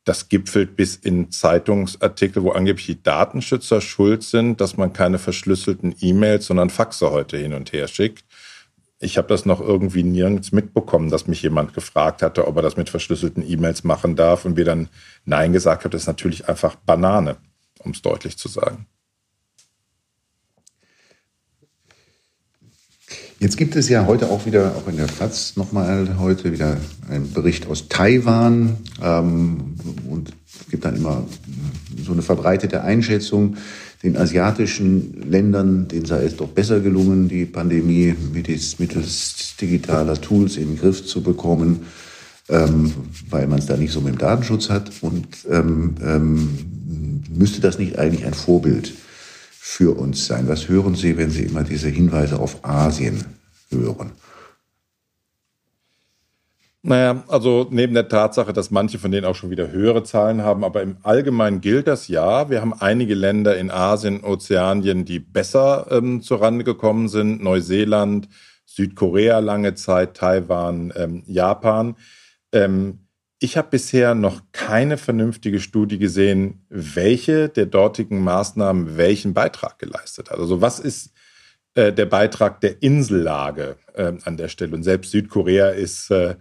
Das 0.03 0.29
gipfelt 0.29 0.75
bis 0.75 0.95
in 0.95 1.31
Zeitungsartikel, 1.31 2.43
wo 2.43 2.51
angeblich 2.51 2.85
die 2.87 3.03
Datenschützer 3.03 3.81
schuld 3.81 4.23
sind, 4.23 4.61
dass 4.61 4.77
man 4.77 4.93
keine 4.93 5.19
verschlüsselten 5.19 5.95
E-Mails, 5.99 6.45
sondern 6.45 6.69
Faxe 6.69 7.11
heute 7.11 7.37
hin 7.37 7.53
und 7.53 7.71
her 7.73 7.87
schickt. 7.87 8.23
Ich 9.03 9.17
habe 9.17 9.27
das 9.27 9.45
noch 9.45 9.59
irgendwie 9.59 10.03
nirgends 10.03 10.51
mitbekommen, 10.51 11.09
dass 11.09 11.25
mich 11.25 11.41
jemand 11.41 11.73
gefragt 11.73 12.21
hatte, 12.21 12.47
ob 12.47 12.55
er 12.57 12.61
das 12.61 12.77
mit 12.77 12.91
verschlüsselten 12.91 13.43
E-Mails 13.45 13.83
machen 13.83 14.15
darf 14.15 14.45
und 14.45 14.57
wir 14.57 14.65
dann 14.65 14.89
Nein 15.25 15.53
gesagt 15.53 15.83
haben. 15.83 15.91
Das 15.91 16.03
ist 16.03 16.07
natürlich 16.07 16.47
einfach 16.47 16.75
Banane, 16.75 17.37
um 17.79 17.91
es 17.91 18.03
deutlich 18.03 18.37
zu 18.37 18.47
sagen. 18.47 18.85
Jetzt 23.39 23.57
gibt 23.57 23.75
es 23.75 23.89
ja 23.89 24.05
heute 24.05 24.29
auch 24.29 24.45
wieder, 24.45 24.75
auch 24.75 24.87
in 24.87 24.97
der 24.97 25.05
Platz 25.05 25.55
nochmal 25.55 26.19
heute 26.19 26.53
wieder 26.53 26.77
einen 27.09 27.33
Bericht 27.33 27.65
aus 27.65 27.89
Taiwan. 27.89 28.77
Ähm, 29.01 29.77
und 30.07 30.31
es 30.45 30.69
gibt 30.69 30.85
dann 30.85 30.95
immer 30.95 31.25
so 32.05 32.11
eine 32.11 32.21
verbreitete 32.21 32.83
Einschätzung, 32.83 33.57
den 34.03 34.17
asiatischen 34.17 35.29
Ländern, 35.29 35.87
denen 35.87 36.05
sei 36.05 36.23
es 36.23 36.35
doch 36.35 36.47
besser 36.47 36.79
gelungen, 36.79 37.27
die 37.29 37.45
Pandemie 37.45 38.15
mittels, 38.33 39.55
digitaler 39.59 40.19
Tools 40.19 40.57
in 40.57 40.69
den 40.69 40.77
Griff 40.77 41.05
zu 41.05 41.21
bekommen, 41.21 41.81
ähm, 42.49 42.93
weil 43.29 43.47
man 43.47 43.59
es 43.59 43.67
da 43.67 43.77
nicht 43.77 43.91
so 43.91 44.01
mit 44.01 44.15
dem 44.15 44.17
Datenschutz 44.17 44.69
hat. 44.69 44.91
Und 45.01 45.27
ähm, 45.49 45.95
ähm, 46.03 46.49
müsste 47.29 47.61
das 47.61 47.77
nicht 47.77 47.99
eigentlich 47.99 48.25
ein 48.25 48.33
Vorbild 48.33 48.93
für 49.51 49.95
uns 49.97 50.25
sein? 50.25 50.47
Was 50.47 50.67
hören 50.67 50.95
Sie, 50.95 51.17
wenn 51.17 51.29
Sie 51.29 51.43
immer 51.43 51.63
diese 51.63 51.89
Hinweise 51.89 52.39
auf 52.39 52.65
Asien 52.65 53.23
hören? 53.69 54.11
Naja, 56.83 57.23
also 57.27 57.67
neben 57.69 57.93
der 57.93 58.07
Tatsache, 58.07 58.53
dass 58.53 58.71
manche 58.71 58.97
von 58.97 59.11
denen 59.11 59.25
auch 59.25 59.35
schon 59.35 59.51
wieder 59.51 59.69
höhere 59.69 60.03
Zahlen 60.03 60.41
haben, 60.41 60.63
aber 60.63 60.81
im 60.81 60.97
Allgemeinen 61.03 61.61
gilt 61.61 61.87
das 61.87 62.07
ja. 62.07 62.49
Wir 62.49 62.61
haben 62.61 62.73
einige 62.73 63.13
Länder 63.13 63.55
in 63.55 63.69
Asien, 63.69 64.23
Ozeanien, 64.23 65.05
die 65.05 65.19
besser 65.19 65.87
ähm, 65.91 66.23
zurande 66.23 66.63
gekommen 66.63 67.07
sind. 67.07 67.43
Neuseeland, 67.43 68.29
Südkorea 68.65 69.39
lange 69.39 69.75
Zeit, 69.75 70.17
Taiwan, 70.17 70.91
ähm, 70.95 71.21
Japan. 71.27 71.97
Ähm, 72.51 73.01
ich 73.37 73.57
habe 73.57 73.69
bisher 73.69 74.15
noch 74.15 74.41
keine 74.51 74.97
vernünftige 74.97 75.59
Studie 75.59 75.99
gesehen, 75.99 76.65
welche 76.69 77.49
der 77.49 77.67
dortigen 77.67 78.23
Maßnahmen 78.23 78.97
welchen 78.97 79.35
Beitrag 79.35 79.77
geleistet 79.77 80.31
hat. 80.31 80.39
Also 80.39 80.61
was 80.61 80.79
ist 80.79 81.11
äh, 81.75 81.93
der 81.93 82.05
Beitrag 82.05 82.61
der 82.61 82.81
Insellage 82.81 83.77
äh, 83.93 84.13
an 84.23 84.37
der 84.37 84.47
Stelle? 84.47 84.75
Und 84.75 84.83
selbst 84.83 85.11
Südkorea 85.11 85.69
ist 85.69 86.09
äh, 86.09 86.35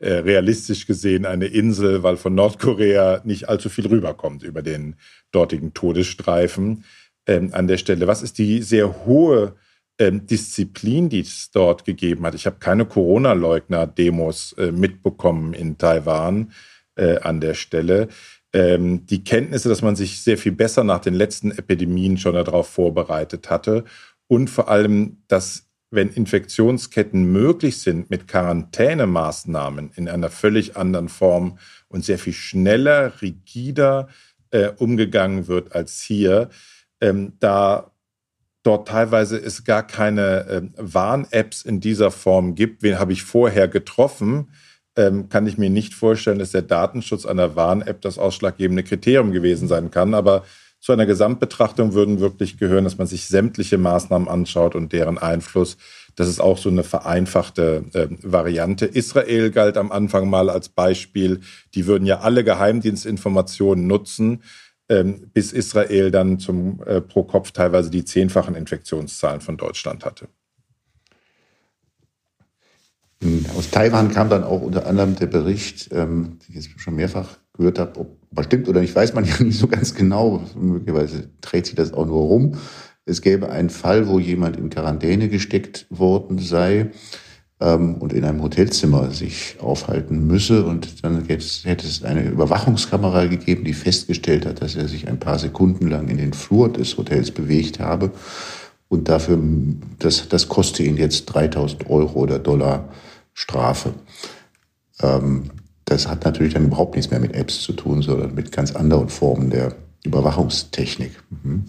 äh, 0.00 0.14
realistisch 0.14 0.86
gesehen 0.86 1.24
eine 1.24 1.46
Insel, 1.46 2.02
weil 2.02 2.16
von 2.16 2.34
Nordkorea 2.34 3.22
nicht 3.24 3.48
allzu 3.48 3.68
viel 3.68 3.86
rüberkommt 3.86 4.42
über 4.42 4.62
den 4.62 4.96
dortigen 5.30 5.74
Todesstreifen 5.74 6.84
ähm, 7.26 7.50
an 7.52 7.68
der 7.68 7.76
Stelle. 7.76 8.06
Was 8.06 8.22
ist 8.22 8.38
die 8.38 8.62
sehr 8.62 9.06
hohe 9.06 9.54
ähm, 9.98 10.26
Disziplin, 10.26 11.08
die 11.08 11.20
es 11.20 11.50
dort 11.50 11.84
gegeben 11.84 12.26
hat? 12.26 12.34
Ich 12.34 12.46
habe 12.46 12.56
keine 12.58 12.86
Corona-Leugner-Demos 12.86 14.54
äh, 14.54 14.72
mitbekommen 14.72 15.54
in 15.54 15.78
Taiwan 15.78 16.52
äh, 16.96 17.18
an 17.18 17.40
der 17.40 17.54
Stelle. 17.54 18.08
Ähm, 18.52 19.06
die 19.06 19.24
Kenntnisse, 19.24 19.68
dass 19.68 19.82
man 19.82 19.96
sich 19.96 20.22
sehr 20.22 20.38
viel 20.38 20.52
besser 20.52 20.84
nach 20.84 21.00
den 21.00 21.14
letzten 21.14 21.50
Epidemien 21.50 22.18
schon 22.18 22.34
darauf 22.34 22.68
vorbereitet 22.68 23.50
hatte 23.50 23.84
und 24.28 24.48
vor 24.48 24.68
allem, 24.68 25.18
dass 25.28 25.66
wenn 25.94 26.08
Infektionsketten 26.10 27.24
möglich 27.24 27.78
sind 27.78 28.10
mit 28.10 28.28
Quarantänemaßnahmen 28.28 29.92
in 29.96 30.08
einer 30.08 30.30
völlig 30.30 30.76
anderen 30.76 31.08
Form 31.08 31.58
und 31.88 32.04
sehr 32.04 32.18
viel 32.18 32.32
schneller, 32.32 33.12
rigider 33.22 34.08
äh, 34.50 34.68
umgegangen 34.76 35.48
wird 35.48 35.74
als 35.74 36.00
hier, 36.00 36.50
ähm, 37.00 37.34
da 37.40 37.90
dort 38.62 38.88
teilweise 38.88 39.36
es 39.36 39.64
gar 39.64 39.86
keine 39.86 40.46
äh, 40.46 40.62
Warn-Apps 40.76 41.62
in 41.62 41.80
dieser 41.80 42.10
Form 42.10 42.54
gibt, 42.54 42.82
wen 42.82 42.98
habe 42.98 43.12
ich 43.12 43.22
vorher 43.22 43.68
getroffen, 43.68 44.50
ähm, 44.96 45.28
kann 45.28 45.46
ich 45.46 45.58
mir 45.58 45.70
nicht 45.70 45.94
vorstellen, 45.94 46.38
dass 46.38 46.52
der 46.52 46.62
Datenschutz 46.62 47.26
einer 47.26 47.56
Warn-App 47.56 48.00
das 48.00 48.18
ausschlaggebende 48.18 48.84
Kriterium 48.84 49.32
gewesen 49.32 49.68
sein 49.68 49.90
kann. 49.90 50.14
Aber 50.14 50.44
zu 50.84 50.92
einer 50.92 51.06
Gesamtbetrachtung 51.06 51.94
würden 51.94 52.20
wirklich 52.20 52.58
gehören, 52.58 52.84
dass 52.84 52.98
man 52.98 53.06
sich 53.06 53.26
sämtliche 53.26 53.78
Maßnahmen 53.78 54.28
anschaut 54.28 54.74
und 54.74 54.92
deren 54.92 55.16
Einfluss. 55.16 55.78
Das 56.14 56.28
ist 56.28 56.40
auch 56.40 56.58
so 56.58 56.68
eine 56.68 56.84
vereinfachte 56.84 57.86
äh, 57.94 58.08
Variante. 58.22 58.84
Israel 58.84 59.50
galt 59.50 59.78
am 59.78 59.90
Anfang 59.90 60.28
mal 60.28 60.50
als 60.50 60.68
Beispiel. 60.68 61.40
Die 61.74 61.86
würden 61.86 62.04
ja 62.04 62.20
alle 62.20 62.44
Geheimdienstinformationen 62.44 63.86
nutzen. 63.86 64.42
ähm, 64.90 65.30
bis 65.32 65.54
Israel 65.54 66.10
dann 66.10 66.38
zum, 66.38 66.82
äh, 66.84 67.00
pro 67.00 67.22
Kopf 67.22 67.52
teilweise 67.52 67.88
die 67.88 68.04
zehnfachen 68.04 68.54
Infektionszahlen 68.54 69.40
von 69.40 69.56
Deutschland 69.56 70.04
hatte. 70.04 70.28
Aus 73.56 73.70
Taiwan 73.70 74.10
kam 74.10 74.28
dann 74.28 74.44
auch 74.44 74.60
unter 74.60 74.86
anderem 74.86 75.16
der 75.16 75.28
Bericht, 75.28 75.88
ähm, 75.92 76.38
den 76.40 76.58
ich 76.58 76.66
jetzt 76.66 76.78
schon 76.78 76.96
mehrfach 76.96 77.38
gehört 77.54 77.78
habe, 77.78 77.98
ob 78.00 78.23
er 78.36 78.44
stimmt 78.44 78.68
oder 78.68 78.80
nicht, 78.80 78.94
weiß 78.94 79.14
man 79.14 79.24
ja 79.38 79.42
nicht 79.42 79.58
so 79.58 79.68
ganz 79.68 79.94
genau. 79.94 80.42
Möglicherweise 80.58 81.28
dreht 81.40 81.66
sich 81.66 81.74
das 81.74 81.92
auch 81.92 82.06
nur 82.06 82.22
rum. 82.22 82.56
Es 83.06 83.20
gäbe 83.20 83.50
einen 83.50 83.70
Fall, 83.70 84.08
wo 84.08 84.18
jemand 84.18 84.56
in 84.56 84.70
Quarantäne 84.70 85.28
gesteckt 85.28 85.86
worden 85.90 86.38
sei 86.38 86.90
ähm, 87.60 87.96
und 87.96 88.12
in 88.12 88.24
einem 88.24 88.42
Hotelzimmer 88.42 89.10
sich 89.10 89.56
aufhalten 89.60 90.26
müsse. 90.26 90.64
Und 90.64 91.04
dann 91.04 91.24
hätte 91.26 91.86
es 91.86 92.02
eine 92.02 92.24
Überwachungskamera 92.24 93.26
gegeben, 93.26 93.64
die 93.64 93.74
festgestellt 93.74 94.46
hat, 94.46 94.62
dass 94.62 94.74
er 94.74 94.88
sich 94.88 95.06
ein 95.08 95.18
paar 95.18 95.38
Sekunden 95.38 95.88
lang 95.88 96.08
in 96.08 96.16
den 96.16 96.32
Flur 96.32 96.72
des 96.72 96.96
Hotels 96.96 97.30
bewegt 97.30 97.78
habe. 97.78 98.10
Und 98.88 99.08
dafür, 99.08 99.38
das, 99.98 100.28
das 100.28 100.48
koste 100.48 100.82
ihn 100.82 100.96
jetzt 100.96 101.26
3000 101.26 101.90
Euro 101.90 102.20
oder 102.20 102.38
Dollar 102.38 102.88
Strafe. 103.34 103.94
Ähm, 105.02 105.50
das 105.94 106.08
hat 106.08 106.24
natürlich 106.24 106.54
dann 106.54 106.64
überhaupt 106.66 106.96
nichts 106.96 107.12
mehr 107.12 107.20
mit 107.20 107.34
Apps 107.34 107.62
zu 107.62 107.72
tun, 107.72 108.02
sondern 108.02 108.34
mit 108.34 108.50
ganz 108.50 108.74
anderen 108.74 109.08
Formen 109.08 109.50
der 109.50 109.76
Überwachungstechnik. 110.04 111.12
Mhm. 111.30 111.66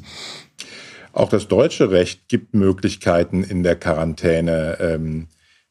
Auch 1.13 1.29
das 1.29 1.47
deutsche 1.47 1.91
Recht 1.91 2.27
gibt 2.27 2.55
Möglichkeiten 2.55 3.43
in 3.43 3.61
der 3.61 3.75
Quarantäne 3.75 4.79
ähm, 4.81 5.27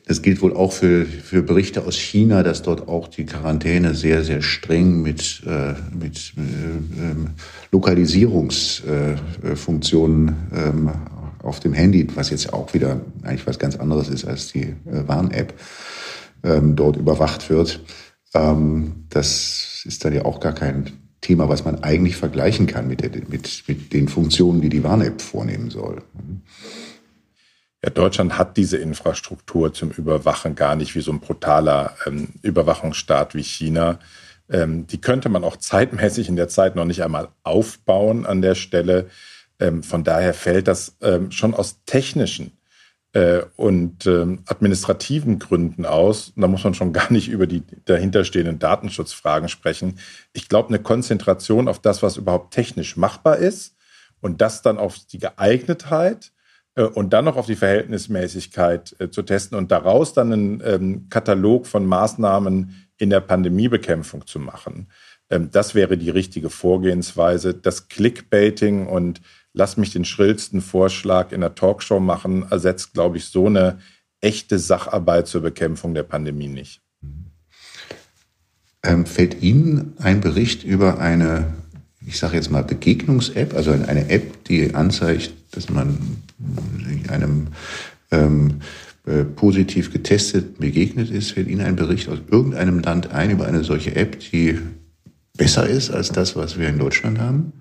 Das 0.07 0.23
gilt 0.23 0.41
wohl 0.41 0.55
auch 0.55 0.73
für, 0.73 1.05
für 1.05 1.43
Berichte 1.43 1.85
aus 1.85 1.95
China, 1.95 2.41
dass 2.43 2.63
dort 2.63 2.87
auch 2.87 3.07
die 3.07 3.25
Quarantäne 3.25 3.93
sehr, 3.93 4.23
sehr 4.23 4.41
streng 4.41 5.01
mit, 5.01 5.43
äh, 5.45 5.75
mit 5.95 6.33
äh, 6.37 6.41
ähm, 6.41 7.35
Lokalisierungsfunktionen 7.71 10.35
äh, 10.51 10.69
ähm, 10.69 10.89
auf 11.43 11.59
dem 11.59 11.73
Handy, 11.73 12.07
was 12.15 12.29
jetzt 12.29 12.53
auch 12.53 12.73
wieder 12.73 13.01
eigentlich 13.23 13.47
was 13.47 13.59
ganz 13.59 13.75
anderes 13.75 14.09
ist 14.09 14.25
als 14.25 14.51
die 14.51 14.63
äh, 14.63 15.07
Warn-App, 15.07 15.53
ähm, 16.43 16.75
dort 16.75 16.97
überwacht 16.97 17.49
wird. 17.49 17.81
Ähm, 18.33 19.05
das 19.09 19.83
ist 19.85 20.05
dann 20.05 20.13
ja 20.13 20.25
auch 20.25 20.39
gar 20.39 20.53
kein 20.53 20.91
Thema, 21.21 21.49
was 21.49 21.65
man 21.65 21.83
eigentlich 21.83 22.17
vergleichen 22.17 22.67
kann 22.67 22.87
mit, 22.87 23.01
der, 23.01 23.11
mit, 23.27 23.63
mit 23.67 23.93
den 23.93 24.07
Funktionen, 24.07 24.61
die 24.61 24.69
die 24.69 24.83
Warn-App 24.83 25.21
vornehmen 25.21 25.69
soll. 25.69 26.01
Ja, 27.83 27.89
Deutschland 27.89 28.37
hat 28.37 28.57
diese 28.57 28.77
Infrastruktur 28.77 29.73
zum 29.73 29.89
Überwachen 29.91 30.55
gar 30.55 30.75
nicht 30.75 30.95
wie 30.95 31.01
so 31.01 31.11
ein 31.11 31.19
brutaler 31.19 31.95
ähm, 32.05 32.29
Überwachungsstaat 32.43 33.33
wie 33.33 33.43
China. 33.43 33.99
Ähm, 34.49 34.85
die 34.87 34.99
könnte 34.99 35.29
man 35.29 35.43
auch 35.43 35.57
zeitmäßig 35.57 36.29
in 36.29 36.35
der 36.35 36.47
Zeit 36.47 36.75
noch 36.75 36.85
nicht 36.85 37.03
einmal 37.03 37.29
aufbauen 37.43 38.25
an 38.25 38.41
der 38.41 38.55
Stelle. 38.55 39.09
Ähm, 39.61 39.83
von 39.83 40.03
daher 40.03 40.33
fällt 40.33 40.67
das 40.67 40.97
ähm, 41.01 41.31
schon 41.31 41.53
aus 41.53 41.83
technischen 41.85 42.51
äh, 43.13 43.41
und 43.55 44.07
ähm, 44.07 44.43
administrativen 44.47 45.37
Gründen 45.39 45.85
aus. 45.85 46.33
Und 46.35 46.41
da 46.41 46.47
muss 46.47 46.63
man 46.63 46.73
schon 46.73 46.93
gar 46.93 47.11
nicht 47.11 47.29
über 47.29 47.47
die 47.47 47.63
dahinterstehenden 47.85 48.59
Datenschutzfragen 48.59 49.49
sprechen. 49.49 49.99
Ich 50.33 50.49
glaube, 50.49 50.69
eine 50.69 50.79
Konzentration 50.79 51.67
auf 51.67 51.79
das, 51.79 52.01
was 52.03 52.17
überhaupt 52.17 52.53
technisch 52.53 52.97
machbar 52.97 53.37
ist 53.37 53.75
und 54.19 54.41
das 54.41 54.61
dann 54.61 54.77
auf 54.77 54.97
die 55.05 55.19
Geeignetheit 55.19 56.31
äh, 56.75 56.83
und 56.83 57.13
dann 57.13 57.25
noch 57.25 57.37
auf 57.37 57.45
die 57.45 57.55
Verhältnismäßigkeit 57.55 58.95
äh, 58.99 59.11
zu 59.11 59.21
testen 59.21 59.57
und 59.57 59.71
daraus 59.71 60.13
dann 60.13 60.33
einen 60.33 60.63
ähm, 60.65 61.09
Katalog 61.09 61.67
von 61.67 61.85
Maßnahmen 61.85 62.87
in 62.97 63.09
der 63.09 63.21
Pandemiebekämpfung 63.21 64.25
zu 64.25 64.39
machen. 64.39 64.87
Ähm, 65.29 65.49
das 65.51 65.75
wäre 65.75 65.97
die 65.97 66.09
richtige 66.09 66.49
Vorgehensweise. 66.49 67.53
Das 67.53 67.87
Clickbaiting 67.87 68.87
und 68.87 69.21
lass 69.53 69.77
mich 69.77 69.91
den 69.91 70.05
schrillsten 70.05 70.61
Vorschlag 70.61 71.31
in 71.31 71.41
der 71.41 71.55
Talkshow 71.55 71.99
machen, 71.99 72.45
ersetzt, 72.49 72.93
glaube 72.93 73.17
ich, 73.17 73.25
so 73.25 73.47
eine 73.47 73.79
echte 74.21 74.59
Sacharbeit 74.59 75.27
zur 75.27 75.41
Bekämpfung 75.41 75.93
der 75.93 76.03
Pandemie 76.03 76.47
nicht. 76.47 76.81
Ähm, 78.83 79.05
fällt 79.05 79.41
Ihnen 79.41 79.93
ein 79.97 80.21
Bericht 80.21 80.63
über 80.63 80.99
eine, 80.99 81.53
ich 82.05 82.17
sage 82.17 82.35
jetzt 82.35 82.51
mal, 82.51 82.63
Begegnungs-App, 82.63 83.53
also 83.53 83.71
eine 83.71 84.09
App, 84.09 84.43
die 84.45 84.73
anzeigt, 84.73 85.33
dass 85.51 85.69
man 85.69 85.97
einem 87.09 87.47
ähm, 88.11 88.61
äh, 89.05 89.23
positiv 89.23 89.91
getestet 89.91 90.59
begegnet 90.59 91.09
ist, 91.09 91.31
fällt 91.31 91.47
Ihnen 91.47 91.61
ein 91.61 91.75
Bericht 91.75 92.09
aus 92.09 92.19
irgendeinem 92.29 92.79
Land 92.79 93.11
ein 93.11 93.31
über 93.31 93.45
eine 93.45 93.63
solche 93.63 93.95
App, 93.95 94.19
die 94.19 94.59
besser 95.37 95.67
ist 95.67 95.89
als 95.91 96.11
das, 96.11 96.35
was 96.35 96.57
wir 96.57 96.69
in 96.69 96.79
Deutschland 96.79 97.19
haben? 97.19 97.53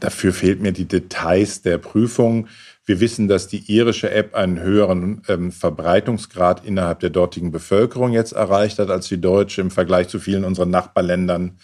Dafür 0.00 0.32
fehlt 0.32 0.60
mir 0.60 0.72
die 0.72 0.86
Details 0.86 1.62
der 1.62 1.78
Prüfung. 1.78 2.48
Wir 2.84 3.00
wissen, 3.00 3.28
dass 3.28 3.48
die 3.48 3.64
irische 3.70 4.10
App 4.10 4.34
einen 4.34 4.60
höheren 4.60 5.22
ähm, 5.28 5.52
Verbreitungsgrad 5.52 6.64
innerhalb 6.64 7.00
der 7.00 7.10
dortigen 7.10 7.50
Bevölkerung 7.50 8.12
jetzt 8.12 8.32
erreicht 8.32 8.78
hat 8.78 8.90
als 8.90 9.08
die 9.08 9.20
deutsche. 9.20 9.60
Im 9.60 9.70
Vergleich 9.70 10.08
zu 10.08 10.18
vielen 10.18 10.44
unserer 10.44 10.66
Nachbarländern 10.66 11.58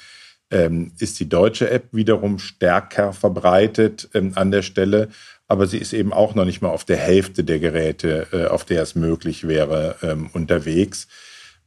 ähm, 0.51 0.93
ist 0.99 1.19
die 1.21 1.29
deutsche 1.29 1.71
App 1.71 1.89
wiederum 1.93 2.39
stärker 2.39 3.13
verbreitet 3.13 4.11
ähm, 4.15 4.33
an 4.35 4.51
der 4.51 4.63
Stelle 4.63 5.09
aber 5.47 5.67
sie 5.67 5.79
ist 5.79 5.93
eben 5.93 6.13
auch 6.13 6.35
noch 6.35 6.45
nicht 6.45 6.63
mal 6.63 6.71
auf 6.71 6.85
der 6.85 6.97
Hälfte 6.97 7.45
der 7.45 7.59
Geräte, 7.59 8.27
äh, 8.33 8.47
auf 8.47 8.65
der 8.65 8.83
es 8.83 8.95
möglich 8.95 9.47
wäre, 9.47 9.97
ähm, 10.03 10.31
unterwegs. 10.33 11.07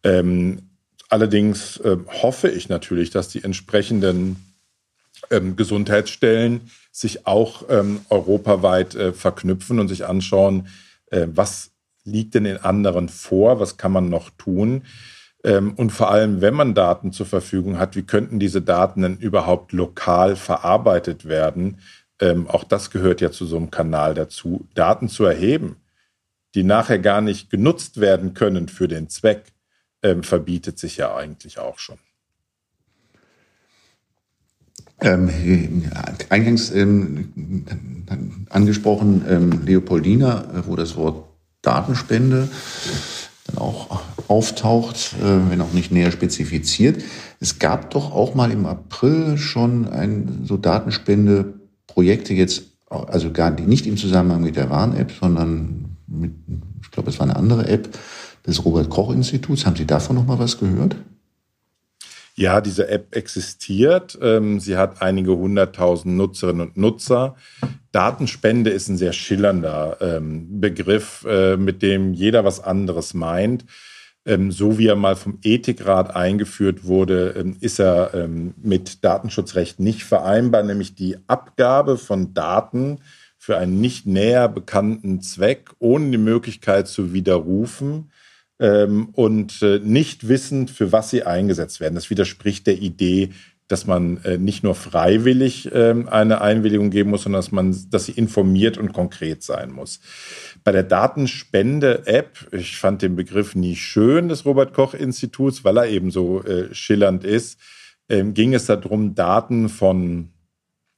Ähm, 0.04 0.70
allerdings 1.10 1.78
äh, 1.78 1.98
hoffe 2.22 2.50
ich 2.50 2.70
natürlich, 2.70 3.12
dass 3.12 3.30
die 3.30 3.44
entsprechenden 3.44 4.47
ähm, 5.32 5.56
Gesundheitsstellen 5.56 6.70
sich 6.92 7.28
auch 7.28 7.64
ähm, 7.70 8.02
europaweit 8.10 8.96
äh, 8.96 9.14
verknüpfen 9.14 9.80
und 9.80 9.88
sich 9.88 10.06
anschauen, 10.06 10.68
äh, 11.12 11.28
was 11.30 11.72
liegt 12.04 12.36
denn 12.36 12.46
in 12.46 12.58
anderen 12.58 13.10
vor, 13.10 13.60
was 13.60 13.78
kann 13.78 13.92
man 13.92 14.10
noch 14.10 14.30
tun. 14.32 14.84
Ähm, 15.44 15.74
und 15.76 15.92
vor 15.92 16.10
allem, 16.10 16.42
wenn 16.42 16.54
man 16.54 16.74
Daten 16.74 17.12
zur 17.12 17.26
Verfügung 17.26 17.78
hat, 17.78 17.96
wie 17.96 18.04
könnten 18.04 18.40
diese 18.40 18.62
Daten 18.62 19.02
denn 19.02 19.18
überhaupt 19.18 19.74
lokal 19.74 20.36
verarbeitet 20.36 21.26
werden? 21.26 21.80
ähm, 22.20 22.48
auch 22.48 22.64
das 22.64 22.90
gehört 22.92 23.22
ja 23.22 23.32
zu 23.32 23.46
so 23.46 23.58
einem 23.58 23.72
Kanal 23.72 24.14
dazu, 24.14 24.68
Daten 24.74 25.10
zu 25.10 25.26
erheben, 25.26 25.78
die 26.56 26.64
nachher 26.64 27.00
gar 27.00 27.22
nicht 27.22 27.50
genutzt 27.50 28.00
werden 28.00 28.34
können 28.34 28.68
für 28.68 28.88
den 28.88 29.10
Zweck, 29.10 29.54
ähm, 30.02 30.24
verbietet 30.24 30.80
sich 30.80 30.98
ja 30.98 31.16
eigentlich 31.16 31.60
auch 31.60 31.80
schon. 31.80 32.00
Ähm, 35.00 35.30
eingangs 36.30 36.72
ähm, 36.72 37.64
angesprochen 38.50 39.24
ähm, 39.30 39.66
Leopoldina, 39.66 40.46
äh, 40.56 40.68
wo 40.68 40.76
das 40.76 40.96
Wort 40.96 41.26
Datenspende 41.62 42.48
dann 43.46 43.58
auch 43.58 44.02
auftaucht, 44.28 45.16
äh, 45.22 45.52
wenn 45.52 45.62
auch 45.62 45.74
nicht 45.74 45.92
näher 45.92 46.12
spezifiziert. 46.12 47.04
Es 47.40 47.60
gab 47.60 47.92
doch 47.92 48.12
auch 48.12 48.36
mal 48.36 48.52
im 48.52 48.66
April 48.66 49.38
schon 49.38 49.88
ein 49.88 50.42
so 50.46 50.58
Datenspende 50.58 51.54
Projekte 51.86 52.34
jetzt, 52.34 52.64
also 52.90 53.32
gar 53.32 53.52
nicht 53.52 53.86
im 53.86 53.98
Zusammenhang 53.98 54.42
mit 54.42 54.56
der 54.56 54.70
Warn-App, 54.70 55.12
sondern 55.20 55.98
mit, 56.08 56.32
ich 56.82 56.92
glaube, 56.92 57.10
es 57.10 57.20
war 57.20 57.28
eine 57.28 57.36
andere 57.36 57.68
App 57.68 57.90
des 58.46 58.64
Robert-Koch-Instituts. 58.64 59.66
Haben 59.66 59.76
Sie 59.76 59.86
davon 59.86 60.16
noch 60.16 60.26
mal 60.26 60.40
was 60.40 60.58
gehört? 60.58 60.96
Ja, 62.40 62.62
diese 62.62 62.88
App 62.88 63.16
existiert. 63.16 64.18
Ähm, 64.22 64.60
sie 64.60 64.78
hat 64.78 65.02
einige 65.02 65.36
hunderttausend 65.36 66.16
Nutzerinnen 66.16 66.68
und 66.68 66.78
Nutzer. 66.78 67.36
Datenspende 67.92 68.70
ist 68.70 68.90
ein 68.90 68.98
sehr 68.98 69.12
schillernder 69.12 69.98
ähm, 70.02 70.62
Begriff, 70.62 71.26
äh, 71.28 71.58
mit 71.58 71.82
dem 71.82 72.14
jeder 72.14 72.46
was 72.46 72.60
anderes 72.60 73.16
meint. 73.16 73.66
Ähm, 74.24 74.52
so 74.52 74.78
wie 74.78 74.86
er 74.86 74.96
mal 74.96 75.16
vom 75.16 75.40
Ethikrat 75.42 76.16
eingeführt 76.16 76.86
wurde, 76.86 77.56
ist 77.60 77.80
er 77.80 78.30
mit 78.62 79.04
Datenschutzrecht 79.04 79.80
nicht 79.80 80.04
vereinbar, 80.04 80.62
nämlich 80.62 80.94
die 80.94 81.18
Abgabe 81.26 81.98
von 81.98 82.36
Daten 82.36 83.00
für 83.40 83.58
einen 83.58 83.82
nicht 83.82 84.06
näher 84.06 84.48
bekannten 84.48 85.22
Zweck 85.22 85.72
ohne 85.80 86.12
die 86.12 86.18
Möglichkeit 86.20 86.88
zu 86.88 87.14
widerrufen 87.14 88.12
ähm, 88.60 89.10
und 89.14 89.62
äh, 89.62 89.80
nicht 89.80 90.28
wissend, 90.28 90.72
für 90.72 90.92
was 90.92 91.10
sie 91.10 91.24
eingesetzt 91.24 91.80
werden. 91.80 91.96
Das 91.96 92.10
widerspricht 92.10 92.68
der 92.68 92.80
Idee, 92.80 93.30
dass 93.68 93.86
man 93.86 94.24
äh, 94.24 94.38
nicht 94.38 94.64
nur 94.64 94.76
freiwillig 94.76 95.70
ähm, 95.74 96.08
eine 96.08 96.42
Einwilligung 96.42 96.90
geben 96.90 97.10
muss, 97.10 97.24
sondern 97.24 97.42
dass 97.42 97.52
man, 97.52 97.76
dass 97.90 98.06
sie 98.06 98.14
informiert 98.14 98.78
und 98.78 98.94
konkret 98.94 99.44
sein 99.44 99.72
muss. 99.72 100.00
Bei 100.64 100.72
der 100.72 100.84
Datenspende-App, 100.84 102.48
ich 102.54 102.78
fand 102.78 103.02
den 103.02 103.16
Begriff 103.16 103.56
nie 103.56 103.76
schön 103.76 104.30
des 104.30 104.46
Robert 104.46 104.74
Koch 104.74 104.94
Instituts, 104.94 105.66
weil 105.66 105.78
er 105.78 105.88
eben 105.88 106.12
so 106.12 106.44
äh, 106.44 106.74
schillernd 106.74 107.26
ist, 107.26 107.60
ähm, 108.10 108.34
ging 108.34 108.54
es 108.54 108.68
darum, 108.68 109.16
Daten 109.16 109.68
von 109.68 110.30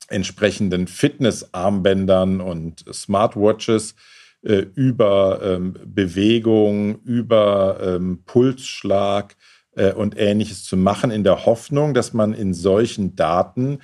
entsprechenden 0.08 0.88
Fitnessarmbändern 0.88 2.40
und 2.40 2.86
Smartwatches 2.94 3.92
äh, 3.92 3.96
über 4.42 5.42
ähm, 5.44 5.76
Bewegung, 5.86 7.00
über 7.04 7.78
ähm, 7.82 8.24
Pulsschlag 8.26 9.36
äh, 9.76 9.92
und 9.92 10.18
ähnliches 10.18 10.64
zu 10.64 10.78
machen, 10.78 11.12
in 11.12 11.24
der 11.24 11.46
Hoffnung, 11.46 11.94
dass 11.94 12.14
man 12.14 12.34
in 12.34 12.54
solchen 12.54 13.16
Daten 13.16 13.80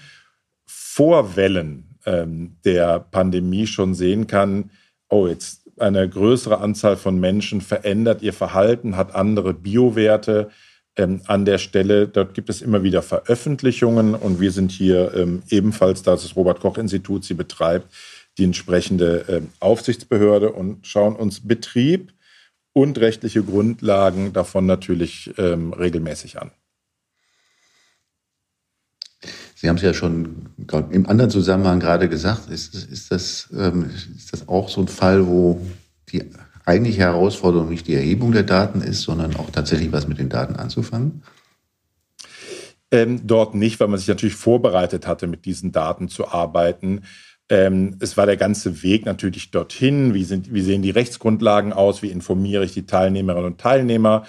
vor 0.65 1.35
Wellen 1.35 1.97
ähm, 2.05 2.57
der 2.63 2.99
Pandemie 2.99 3.67
schon 3.67 3.95
sehen 3.95 4.27
kann, 4.27 4.71
oh, 5.09 5.27
jetzt 5.27 5.65
eine 5.77 6.07
größere 6.07 6.59
Anzahl 6.59 6.95
von 6.95 7.19
Menschen 7.19 7.61
verändert 7.61 8.21
ihr 8.21 8.33
Verhalten, 8.33 8.95
hat 8.95 9.13
andere 9.13 9.53
Biowerte 9.53 10.49
ähm, 10.95 11.21
an 11.27 11.45
der 11.45 11.57
Stelle. 11.57 12.07
Dort 12.07 12.33
gibt 12.33 12.49
es 12.49 12.61
immer 12.61 12.83
wieder 12.83 13.01
Veröffentlichungen 13.01 14.15
und 14.15 14.39
wir 14.39 14.51
sind 14.51 14.71
hier 14.71 15.13
ähm, 15.15 15.43
ebenfalls, 15.49 16.03
da 16.03 16.11
das 16.11 16.35
Robert 16.35 16.61
Koch 16.61 16.77
Institut 16.77 17.25
sie 17.25 17.33
betreibt, 17.33 17.93
die 18.37 18.43
entsprechende 18.43 19.27
äh, 19.27 19.41
Aufsichtsbehörde 19.59 20.51
und 20.51 20.85
schauen 20.85 21.15
uns 21.15 21.47
Betrieb 21.47 22.13
und 22.73 22.97
rechtliche 22.99 23.43
Grundlagen 23.43 24.33
davon 24.33 24.65
natürlich 24.65 25.33
ähm, 25.37 25.71
regelmäßig 25.73 26.41
an. 26.41 26.51
Sie 29.55 29.69
haben 29.69 29.77
es 29.77 29.83
ja 29.83 29.93
schon 29.93 30.49
im 30.91 31.07
anderen 31.07 31.31
Zusammenhang 31.31 31.79
gerade 31.79 32.09
gesagt. 32.09 32.49
Ist, 32.49 32.75
ist, 32.75 33.11
das, 33.11 33.49
ähm, 33.57 33.89
ist 34.15 34.33
das 34.33 34.47
auch 34.49 34.69
so 34.69 34.81
ein 34.81 34.89
Fall, 34.89 35.25
wo 35.25 35.65
die 36.09 36.29
eigentliche 36.65 36.99
Herausforderung 36.99 37.69
nicht 37.69 37.87
die 37.87 37.95
Erhebung 37.95 38.33
der 38.33 38.43
Daten 38.43 38.81
ist, 38.81 39.01
sondern 39.01 39.35
auch 39.37 39.49
tatsächlich 39.49 39.91
was 39.91 40.07
mit 40.07 40.19
den 40.19 40.29
Daten 40.29 40.57
anzufangen? 40.57 41.23
Ähm, 42.91 43.25
dort 43.25 43.55
nicht, 43.55 43.79
weil 43.79 43.87
man 43.87 43.97
sich 43.97 44.07
natürlich 44.07 44.35
vorbereitet 44.35 45.07
hatte, 45.07 45.27
mit 45.27 45.45
diesen 45.45 45.71
Daten 45.71 46.09
zu 46.09 46.27
arbeiten. 46.27 47.03
Ähm, 47.49 47.97
es 47.99 48.17
war 48.17 48.25
der 48.25 48.37
ganze 48.37 48.81
Weg 48.81 49.05
natürlich 49.05 49.51
dorthin. 49.51 50.13
Wie, 50.13 50.23
sind, 50.23 50.53
wie 50.53 50.61
sehen 50.61 50.81
die 50.81 50.89
Rechtsgrundlagen 50.89 51.73
aus? 51.73 52.01
Wie 52.01 52.09
informiere 52.09 52.65
ich 52.65 52.73
die 52.73 52.85
Teilnehmerinnen 52.85 53.51
und 53.51 53.61
Teilnehmer? 53.61 54.23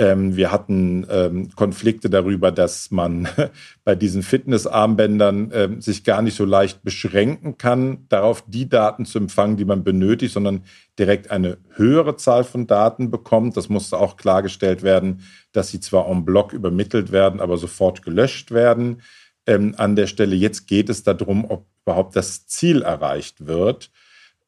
Ähm, 0.00 0.36
wir 0.36 0.52
hatten 0.52 1.06
ähm, 1.10 1.50
Konflikte 1.56 2.08
darüber, 2.08 2.52
dass 2.52 2.90
man 2.92 3.26
bei 3.84 3.96
diesen 3.96 4.22
Fitnessarmbändern 4.22 5.50
ähm, 5.52 5.80
sich 5.80 6.04
gar 6.04 6.22
nicht 6.22 6.36
so 6.36 6.44
leicht 6.44 6.84
beschränken 6.84 7.58
kann, 7.58 8.06
darauf 8.08 8.44
die 8.46 8.68
Daten 8.68 9.06
zu 9.06 9.18
empfangen, 9.18 9.56
die 9.56 9.64
man 9.64 9.82
benötigt, 9.82 10.34
sondern 10.34 10.62
direkt 10.98 11.32
eine 11.32 11.58
höhere 11.74 12.16
Zahl 12.16 12.44
von 12.44 12.68
Daten 12.68 13.10
bekommt. 13.10 13.56
Das 13.56 13.68
musste 13.68 13.98
auch 13.98 14.16
klargestellt 14.16 14.82
werden, 14.82 15.22
dass 15.52 15.70
sie 15.70 15.80
zwar 15.80 16.08
en 16.08 16.24
bloc 16.24 16.52
übermittelt 16.52 17.10
werden, 17.10 17.40
aber 17.40 17.56
sofort 17.56 18.02
gelöscht 18.02 18.52
werden 18.52 19.02
ähm, 19.48 19.74
an 19.78 19.96
der 19.96 20.06
Stelle. 20.06 20.36
Jetzt 20.36 20.68
geht 20.68 20.88
es 20.90 21.02
darum, 21.02 21.44
ob 21.50 21.66
überhaupt 21.84 22.14
das 22.14 22.46
Ziel 22.46 22.82
erreicht 22.82 23.46
wird, 23.46 23.90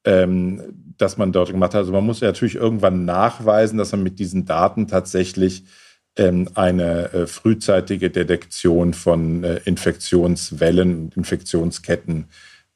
ähm, 0.04 0.94
das 0.98 1.16
man 1.16 1.32
dort 1.32 1.50
gemacht 1.50 1.72
hat. 1.72 1.80
Also 1.80 1.92
man 1.92 2.04
muss 2.04 2.20
ja 2.20 2.28
natürlich 2.28 2.54
irgendwann 2.54 3.06
nachweisen, 3.06 3.78
dass 3.78 3.92
man 3.92 4.02
mit 4.02 4.18
diesen 4.18 4.44
Daten 4.44 4.86
tatsächlich 4.86 5.64
ähm, 6.16 6.48
eine 6.54 7.12
äh, 7.12 7.26
frühzeitige 7.26 8.10
Detektion 8.10 8.92
von 8.92 9.42
äh, 9.42 9.60
Infektionswellen 9.64 11.12
Infektionsketten 11.16 12.26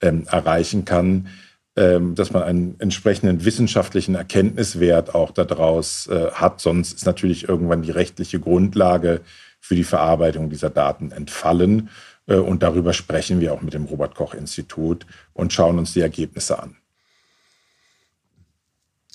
ähm, 0.01 0.27
erreichen 0.31 0.87
kann, 0.87 1.29
ähm, 1.77 2.15
dass 2.15 2.33
man 2.33 2.43
einen 2.43 2.77
entsprechenden 2.79 3.45
wissenschaftlichen 3.45 4.15
Erkenntniswert 4.15 5.15
auch 5.15 5.31
daraus 5.31 6.07
äh, 6.07 6.31
hat. 6.33 6.61
Sonst 6.61 6.95
ist 6.95 7.07
natürlich 7.07 7.49
irgendwann 7.49 7.83
die 7.83 7.91
rechtliche 7.91 8.41
Grundlage 8.41 9.21
für 9.61 9.75
die 9.75 9.85
Verarbeitung 9.85 10.51
dieser 10.51 10.71
Daten 10.71 11.11
entfallen. 11.11 11.89
Äh, 12.27 12.37
und 12.37 12.63
darüber 12.63 12.93
sprechen 12.93 13.41
wir 13.41 13.53
auch 13.53 13.63
mit 13.63 13.75
dem 13.75 13.85
Robert 13.85 14.15
Koch 14.15 14.35
Institut 14.35 15.07
und 15.33 15.53
schauen 15.53 15.79
uns 15.79 15.93
die 15.93 16.01
Ergebnisse 16.01 16.63
an. 16.63 16.77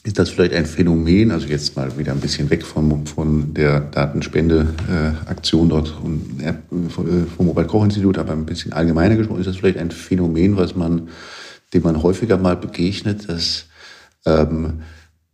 Ist 0.05 0.17
das 0.17 0.29
vielleicht 0.29 0.53
ein 0.53 0.65
Phänomen, 0.65 1.29
also 1.31 1.47
jetzt 1.47 1.75
mal 1.75 1.97
wieder 1.97 2.13
ein 2.13 2.21
bisschen 2.21 2.49
weg 2.49 2.65
von, 2.65 3.05
von 3.05 3.53
der 3.53 3.81
Datenspendeaktion 3.81 5.67
äh, 5.67 5.69
dort 5.69 5.93
und, 6.01 6.41
äh, 6.41 6.53
vom 6.89 7.47
Robert 7.47 7.67
Koch 7.67 7.83
Institut, 7.83 8.17
aber 8.17 8.31
ein 8.31 8.45
bisschen 8.45 8.71
allgemeiner 8.71 9.17
gesprochen, 9.17 9.41
ist 9.41 9.47
das 9.47 9.57
vielleicht 9.57 9.77
ein 9.77 9.91
Phänomen, 9.91 10.55
was 10.55 10.73
man, 10.73 11.09
dem 11.73 11.83
man 11.83 12.01
häufiger 12.01 12.37
mal 12.37 12.55
begegnet, 12.55 13.27
dass, 13.27 13.65
ähm, 14.25 14.83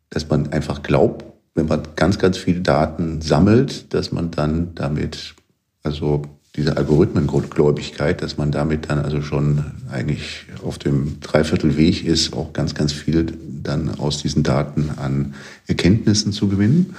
dass 0.09 0.27
man 0.29 0.51
einfach 0.51 0.81
glaubt, 0.81 1.25
wenn 1.53 1.67
man 1.67 1.83
ganz, 1.95 2.17
ganz 2.17 2.37
viele 2.37 2.61
Daten 2.61 3.21
sammelt, 3.21 3.93
dass 3.93 4.11
man 4.11 4.31
dann 4.31 4.73
damit 4.73 5.35
also 5.83 6.23
diese 6.55 6.77
Algorithmengläubigkeit, 6.77 8.21
dass 8.21 8.37
man 8.37 8.51
damit 8.51 8.89
dann 8.89 8.99
also 8.99 9.21
schon 9.21 9.65
eigentlich 9.91 10.45
auf 10.63 10.77
dem 10.77 11.19
Dreiviertelweg 11.19 12.05
ist, 12.05 12.33
auch 12.33 12.53
ganz, 12.53 12.75
ganz 12.75 12.93
viel 12.93 13.25
dann 13.63 13.99
aus 13.99 14.21
diesen 14.21 14.43
Daten 14.43 14.91
an 14.97 15.35
Erkenntnissen 15.67 16.31
zu 16.31 16.47
gewinnen. 16.47 16.95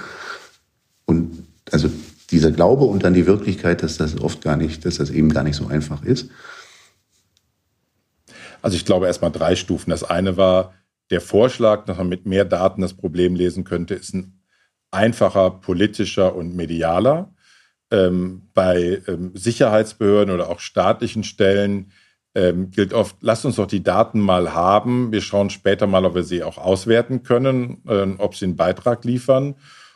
Und 1.05 1.43
also 1.71 1.89
dieser 2.29 2.51
Glaube 2.51 2.85
und 2.85 3.03
dann 3.03 3.13
die 3.13 3.25
Wirklichkeit, 3.25 3.81
dass 3.81 3.97
das 3.97 4.19
oft 4.19 4.41
gar 4.41 4.57
nicht, 4.57 4.85
dass 4.85 4.97
das 4.97 5.09
eben 5.09 5.29
gar 5.33 5.43
nicht 5.43 5.55
so 5.55 5.67
einfach 5.67 6.03
ist. 6.03 6.29
Also 8.61 8.75
ich 8.77 8.85
glaube 8.85 9.07
erstmal 9.07 9.31
drei 9.31 9.55
Stufen. 9.55 9.89
Das 9.89 10.03
eine 10.03 10.37
war 10.37 10.73
der 11.09 11.21
Vorschlag, 11.21 11.85
dass 11.85 11.97
man 11.97 12.09
mit 12.09 12.25
mehr 12.25 12.45
Daten 12.45 12.81
das 12.81 12.93
Problem 12.93 13.35
lesen 13.35 13.63
könnte, 13.63 13.95
ist 13.95 14.13
ein 14.13 14.39
einfacher 14.91 15.51
politischer 15.51 16.35
und 16.35 16.55
medialer 16.55 17.33
ähm, 17.91 18.43
bei 18.53 19.01
ähm, 19.07 19.31
Sicherheitsbehörden 19.33 20.33
oder 20.33 20.49
auch 20.49 20.59
staatlichen 20.59 21.23
Stellen 21.23 21.91
ähm, 22.35 22.69
gilt 22.71 22.93
oft, 22.93 23.15
lasst 23.21 23.45
uns 23.45 23.55
doch 23.55 23.67
die 23.67 23.83
Daten 23.83 24.19
mal 24.19 24.53
haben. 24.53 25.11
Wir 25.11 25.21
schauen 25.21 25.49
später 25.49 25.87
mal, 25.87 26.05
ob 26.05 26.15
wir 26.15 26.23
sie 26.23 26.43
auch 26.43 26.57
auswerten 26.57 27.23
können, 27.23 27.81
äh, 27.87 28.05
ob 28.17 28.35
sie 28.35 28.45
einen 28.45 28.55
Beitrag 28.55 29.05
liefern. 29.05 29.55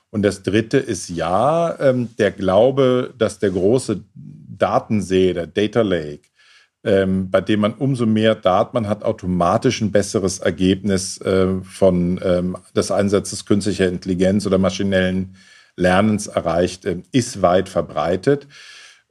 Und 0.10 0.24
das 0.24 0.44
Dritte 0.44 0.78
ist 0.78 1.10
ja 1.10 1.80
ähm, 1.80 2.10
der 2.18 2.32
Glaube, 2.32 3.14
dass 3.18 3.40
der 3.40 3.52
große 3.52 4.04
Datensee, 4.14 5.34
der 5.34 5.48
Data 5.48 5.82
Lake, 5.82 6.24
ähm, 6.84 7.30
bei 7.30 7.42
dem 7.42 7.60
man 7.60 7.74
umso 7.74 8.06
mehr 8.06 8.36
Daten 8.36 8.72
man 8.74 8.88
hat, 8.90 9.04
automatisch 9.04 9.82
ein 9.82 9.92
besseres 9.92 10.40
Ergebnis 10.40 11.20
äh, 11.22 11.62
von 11.64 12.20
ähm, 12.24 12.58
des 12.76 12.92
Einsatzes 12.92 13.46
künstlicher 13.46 13.88
Intelligenz 13.88 14.46
oder 14.48 14.58
maschinellen 14.58 15.36
Lernens 15.82 16.28
erreicht, 16.28 16.86
ähm, 16.86 17.04
ist 17.12 17.42
weit 17.42 17.68
verbreitet. 17.68 18.48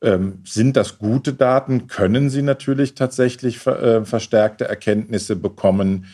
Ähm, 0.03 0.43
sind 0.47 0.77
das 0.77 0.99
gute 0.99 1.35
Daten? 1.35 1.89
Können 1.89 2.31
sie 2.31 2.43
natürlich 2.43 2.95
tatsächlich 2.95 3.67
äh, 3.67 4.05
verstärkte 4.05 4.67
Erkenntnisse 4.67 5.37
bekommen? 5.37 6.07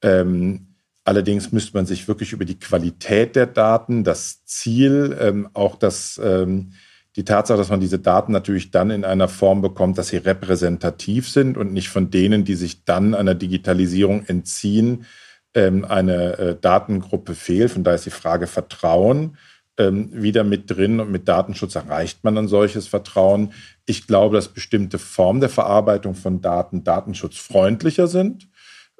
Ähm, 0.00 0.68
allerdings 1.04 1.52
müsste 1.52 1.76
man 1.76 1.84
sich 1.84 2.08
wirklich 2.08 2.32
über 2.32 2.46
die 2.46 2.58
Qualität 2.58 3.36
der 3.36 3.46
Daten, 3.46 4.04
das 4.04 4.44
Ziel, 4.46 5.50
auch 5.52 5.76
das, 5.76 6.18
die 6.18 7.24
Tatsache, 7.26 7.58
dass 7.58 7.68
man 7.68 7.80
diese 7.80 7.98
Daten 7.98 8.32
natürlich 8.32 8.70
dann 8.70 8.88
in 8.90 9.04
einer 9.04 9.28
Form 9.28 9.60
bekommt, 9.60 9.98
dass 9.98 10.08
sie 10.08 10.16
repräsentativ 10.16 11.28
sind 11.28 11.58
und 11.58 11.74
nicht 11.74 11.90
von 11.90 12.10
denen, 12.10 12.46
die 12.46 12.54
sich 12.54 12.84
dann 12.84 13.14
einer 13.14 13.34
Digitalisierung 13.34 14.24
entziehen, 14.24 15.04
eine 15.52 16.38
äh, 16.38 16.56
Datengruppe 16.58 17.34
fehlt. 17.34 17.72
Von 17.72 17.84
daher 17.84 17.96
ist 17.96 18.06
die 18.06 18.10
Frage 18.10 18.46
Vertrauen 18.46 19.36
ähm, 19.78 20.10
wieder 20.12 20.44
mit 20.44 20.70
drin 20.70 21.00
und 21.00 21.10
mit 21.10 21.28
Datenschutz 21.28 21.74
erreicht 21.74 22.24
man 22.24 22.38
ein 22.38 22.48
solches 22.48 22.86
Vertrauen. 22.86 23.52
Ich 23.86 24.06
glaube, 24.06 24.36
dass 24.36 24.48
bestimmte 24.48 24.98
Formen 24.98 25.40
der 25.40 25.48
Verarbeitung 25.48 26.14
von 26.14 26.40
Daten 26.40 26.84
datenschutzfreundlicher 26.84 28.06
sind 28.06 28.48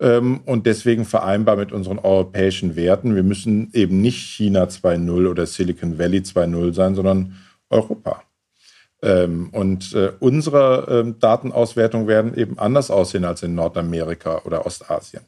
ähm, 0.01 0.41
und 0.47 0.67
deswegen 0.67 1.05
vereinbar 1.05 1.57
mit 1.57 1.73
unseren 1.73 1.99
europäischen 1.99 2.77
Werten. 2.77 3.15
Wir 3.15 3.23
müssen 3.23 3.71
eben 3.73 4.01
nicht 4.01 4.19
China 4.19 4.65
2.0 4.65 5.29
oder 5.29 5.47
Silicon 5.47 5.99
Valley 5.99 6.19
2.0 6.19 6.75
sein, 6.75 6.95
sondern 6.95 7.37
Europa. 7.71 8.23
Ähm, 9.03 9.51
und 9.53 9.93
äh, 9.95 10.13
unsere 10.19 10.87
ähm, 10.89 11.19
Datenauswertungen 11.19 12.09
werden 12.09 12.37
eben 12.37 12.59
anders 12.59 12.91
aussehen 12.91 13.25
als 13.25 13.43
in 13.43 13.55
Nordamerika 13.55 14.43
oder 14.45 14.67
Ostasien. 14.67 15.23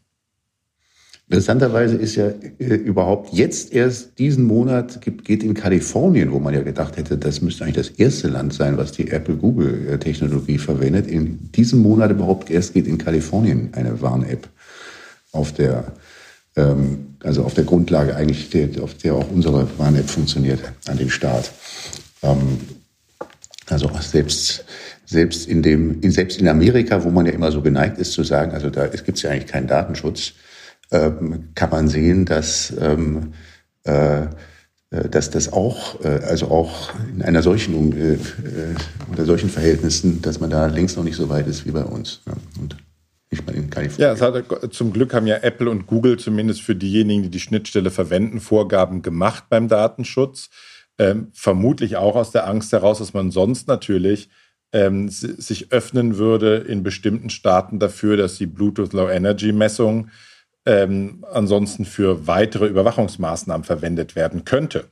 Interessanterweise 1.28 1.96
ist 1.96 2.14
ja 2.14 2.28
äh, 2.28 2.74
überhaupt 2.74 3.32
jetzt 3.32 3.72
erst 3.72 4.18
diesen 4.18 4.44
Monat 4.44 5.00
gibt, 5.00 5.24
geht 5.24 5.42
in 5.42 5.54
Kalifornien, 5.54 6.30
wo 6.30 6.38
man 6.38 6.54
ja 6.54 6.62
gedacht 6.62 6.96
hätte, 6.96 7.18
das 7.18 7.40
müsste 7.40 7.64
eigentlich 7.64 7.88
das 7.88 7.98
erste 7.98 8.28
Land 8.28 8.54
sein, 8.54 8.76
was 8.76 8.92
die 8.92 9.10
Apple-Google-Technologie 9.10 10.58
verwendet. 10.58 11.08
In 11.08 11.50
diesem 11.50 11.80
Monat 11.80 12.12
überhaupt 12.12 12.48
erst 12.50 12.74
geht 12.74 12.86
in 12.86 12.98
Kalifornien 12.98 13.70
eine 13.72 14.00
Warn-App 14.00 14.48
auf 15.32 15.52
der 15.52 15.92
ähm, 16.56 17.16
also 17.22 17.44
auf 17.44 17.54
der 17.54 17.64
Grundlage 17.64 18.14
eigentlich, 18.16 18.50
der, 18.50 18.82
auf 18.82 18.94
der 18.94 19.14
auch 19.14 19.30
unsere 19.30 19.66
Warn-App 19.78 20.08
funktioniert, 20.08 20.60
an 20.86 20.96
den 20.96 21.10
Start. 21.10 21.50
Ähm, 22.22 22.60
also 23.68 23.90
selbst, 24.00 24.64
selbst 25.04 25.48
in 25.48 25.62
dem, 25.62 26.00
selbst 26.10 26.40
in 26.40 26.48
Amerika, 26.48 27.02
wo 27.02 27.10
man 27.10 27.26
ja 27.26 27.32
immer 27.32 27.50
so 27.50 27.62
geneigt 27.62 27.98
ist 27.98 28.12
zu 28.12 28.22
sagen, 28.22 28.52
also 28.52 28.70
da 28.70 28.86
gibt 28.86 29.16
es 29.16 29.22
ja 29.22 29.30
eigentlich 29.30 29.50
keinen 29.50 29.66
Datenschutz, 29.66 30.34
ähm, 30.90 31.50
kann 31.54 31.70
man 31.70 31.88
sehen, 31.88 32.24
dass, 32.24 32.74
ähm, 32.78 33.32
äh, 33.84 34.22
äh, 34.22 34.28
dass 35.10 35.30
das 35.30 35.52
auch, 35.52 36.00
äh, 36.04 36.20
also 36.26 36.48
auch 36.48 36.90
in 37.12 37.22
einer 37.22 37.42
solchen, 37.42 37.92
äh, 37.92 38.14
äh, 38.14 38.18
unter 39.08 39.24
solchen 39.24 39.50
Verhältnissen, 39.50 40.22
dass 40.22 40.40
man 40.40 40.50
da 40.50 40.66
längst 40.66 40.96
noch 40.96 41.04
nicht 41.04 41.16
so 41.16 41.28
weit 41.28 41.46
ist 41.46 41.66
wie 41.66 41.72
bei 41.72 41.84
uns. 41.84 42.20
Ne? 42.26 42.34
Und 42.60 42.76
nicht 43.30 43.46
mal 43.46 43.54
in 43.54 43.70
Kalifornien. 43.70 44.16
Ja, 44.16 44.20
hat, 44.20 44.72
zum 44.72 44.92
Glück 44.92 45.12
haben 45.12 45.26
ja 45.26 45.36
Apple 45.38 45.68
und 45.68 45.86
Google 45.86 46.18
zumindest 46.18 46.62
für 46.62 46.76
diejenigen, 46.76 47.24
die 47.24 47.30
die 47.30 47.40
Schnittstelle 47.40 47.90
verwenden, 47.90 48.40
Vorgaben 48.40 49.02
gemacht 49.02 49.44
beim 49.48 49.68
Datenschutz. 49.68 50.48
Ähm, 50.98 51.28
vermutlich 51.32 51.96
auch 51.96 52.16
aus 52.16 52.30
der 52.30 52.46
Angst 52.46 52.72
heraus, 52.72 52.98
dass 52.98 53.12
man 53.12 53.30
sonst 53.30 53.68
natürlich 53.68 54.30
ähm, 54.72 55.08
sich 55.08 55.72
öffnen 55.72 56.16
würde 56.16 56.56
in 56.56 56.82
bestimmten 56.82 57.30
Staaten 57.30 57.78
dafür, 57.78 58.16
dass 58.16 58.36
die 58.36 58.46
Bluetooth 58.46 58.92
Low 58.92 59.08
Energy 59.08 59.52
Messung 59.52 60.10
ähm, 60.66 61.24
ansonsten 61.32 61.84
für 61.84 62.26
weitere 62.26 62.66
Überwachungsmaßnahmen 62.66 63.64
verwendet 63.64 64.16
werden 64.16 64.44
könnte. 64.44 64.84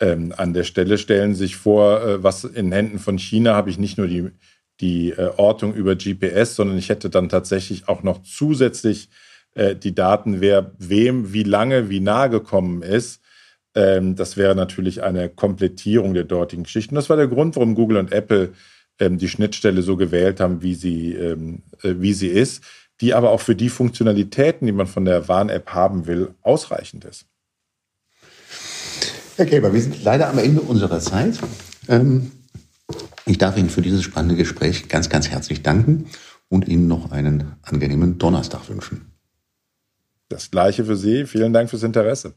Ähm, 0.00 0.34
an 0.36 0.52
der 0.52 0.64
Stelle 0.64 0.98
stellen 0.98 1.34
sich 1.34 1.56
vor, 1.56 2.02
äh, 2.02 2.22
was 2.22 2.44
in 2.44 2.72
Händen 2.72 2.98
von 2.98 3.18
China 3.18 3.54
habe 3.54 3.70
ich 3.70 3.78
nicht 3.78 3.98
nur 3.98 4.08
die, 4.08 4.30
die 4.80 5.10
äh, 5.10 5.30
Ortung 5.36 5.74
über 5.74 5.94
GPS, 5.94 6.56
sondern 6.56 6.76
ich 6.76 6.88
hätte 6.88 7.08
dann 7.08 7.28
tatsächlich 7.28 7.88
auch 7.88 8.02
noch 8.02 8.22
zusätzlich 8.24 9.10
äh, 9.54 9.76
die 9.76 9.94
Daten, 9.94 10.40
wer 10.40 10.72
wem 10.78 11.32
wie 11.32 11.44
lange 11.44 11.88
wie 11.88 12.00
nah 12.00 12.26
gekommen 12.26 12.82
ist. 12.82 13.22
Ähm, 13.76 14.16
das 14.16 14.36
wäre 14.36 14.56
natürlich 14.56 15.04
eine 15.04 15.28
Komplettierung 15.28 16.14
der 16.14 16.24
dortigen 16.24 16.64
Geschichten. 16.64 16.96
Das 16.96 17.08
war 17.08 17.16
der 17.16 17.28
Grund, 17.28 17.54
warum 17.54 17.76
Google 17.76 17.98
und 17.98 18.10
Apple 18.10 18.54
ähm, 18.98 19.18
die 19.18 19.28
Schnittstelle 19.28 19.82
so 19.82 19.96
gewählt 19.96 20.40
haben, 20.40 20.62
wie 20.62 20.74
sie, 20.74 21.12
ähm, 21.12 21.62
äh, 21.82 21.94
wie 21.98 22.12
sie 22.12 22.28
ist 22.28 22.64
die 23.02 23.12
aber 23.14 23.30
auch 23.30 23.40
für 23.40 23.56
die 23.56 23.68
Funktionalitäten, 23.68 24.64
die 24.64 24.72
man 24.72 24.86
von 24.86 25.04
der 25.04 25.26
Warn-App 25.28 25.70
haben 25.70 26.06
will, 26.06 26.34
ausreichend 26.40 27.04
ist. 27.04 27.26
Herr 29.36 29.46
Käber, 29.46 29.74
wir 29.74 29.82
sind 29.82 30.02
leider 30.04 30.28
am 30.28 30.38
Ende 30.38 30.60
unserer 30.60 31.00
Zeit. 31.00 31.38
Ähm, 31.88 32.30
ich 33.26 33.38
darf 33.38 33.58
Ihnen 33.58 33.70
für 33.70 33.82
dieses 33.82 34.04
spannende 34.04 34.36
Gespräch 34.36 34.88
ganz, 34.88 35.08
ganz 35.08 35.28
herzlich 35.28 35.62
danken 35.62 36.06
und 36.48 36.68
Ihnen 36.68 36.86
noch 36.86 37.10
einen 37.10 37.56
angenehmen 37.62 38.18
Donnerstag 38.18 38.68
wünschen. 38.68 39.12
Das 40.28 40.52
gleiche 40.52 40.84
für 40.84 40.96
Sie. 40.96 41.26
Vielen 41.26 41.52
Dank 41.52 41.70
fürs 41.70 41.82
Interesse. 41.82 42.34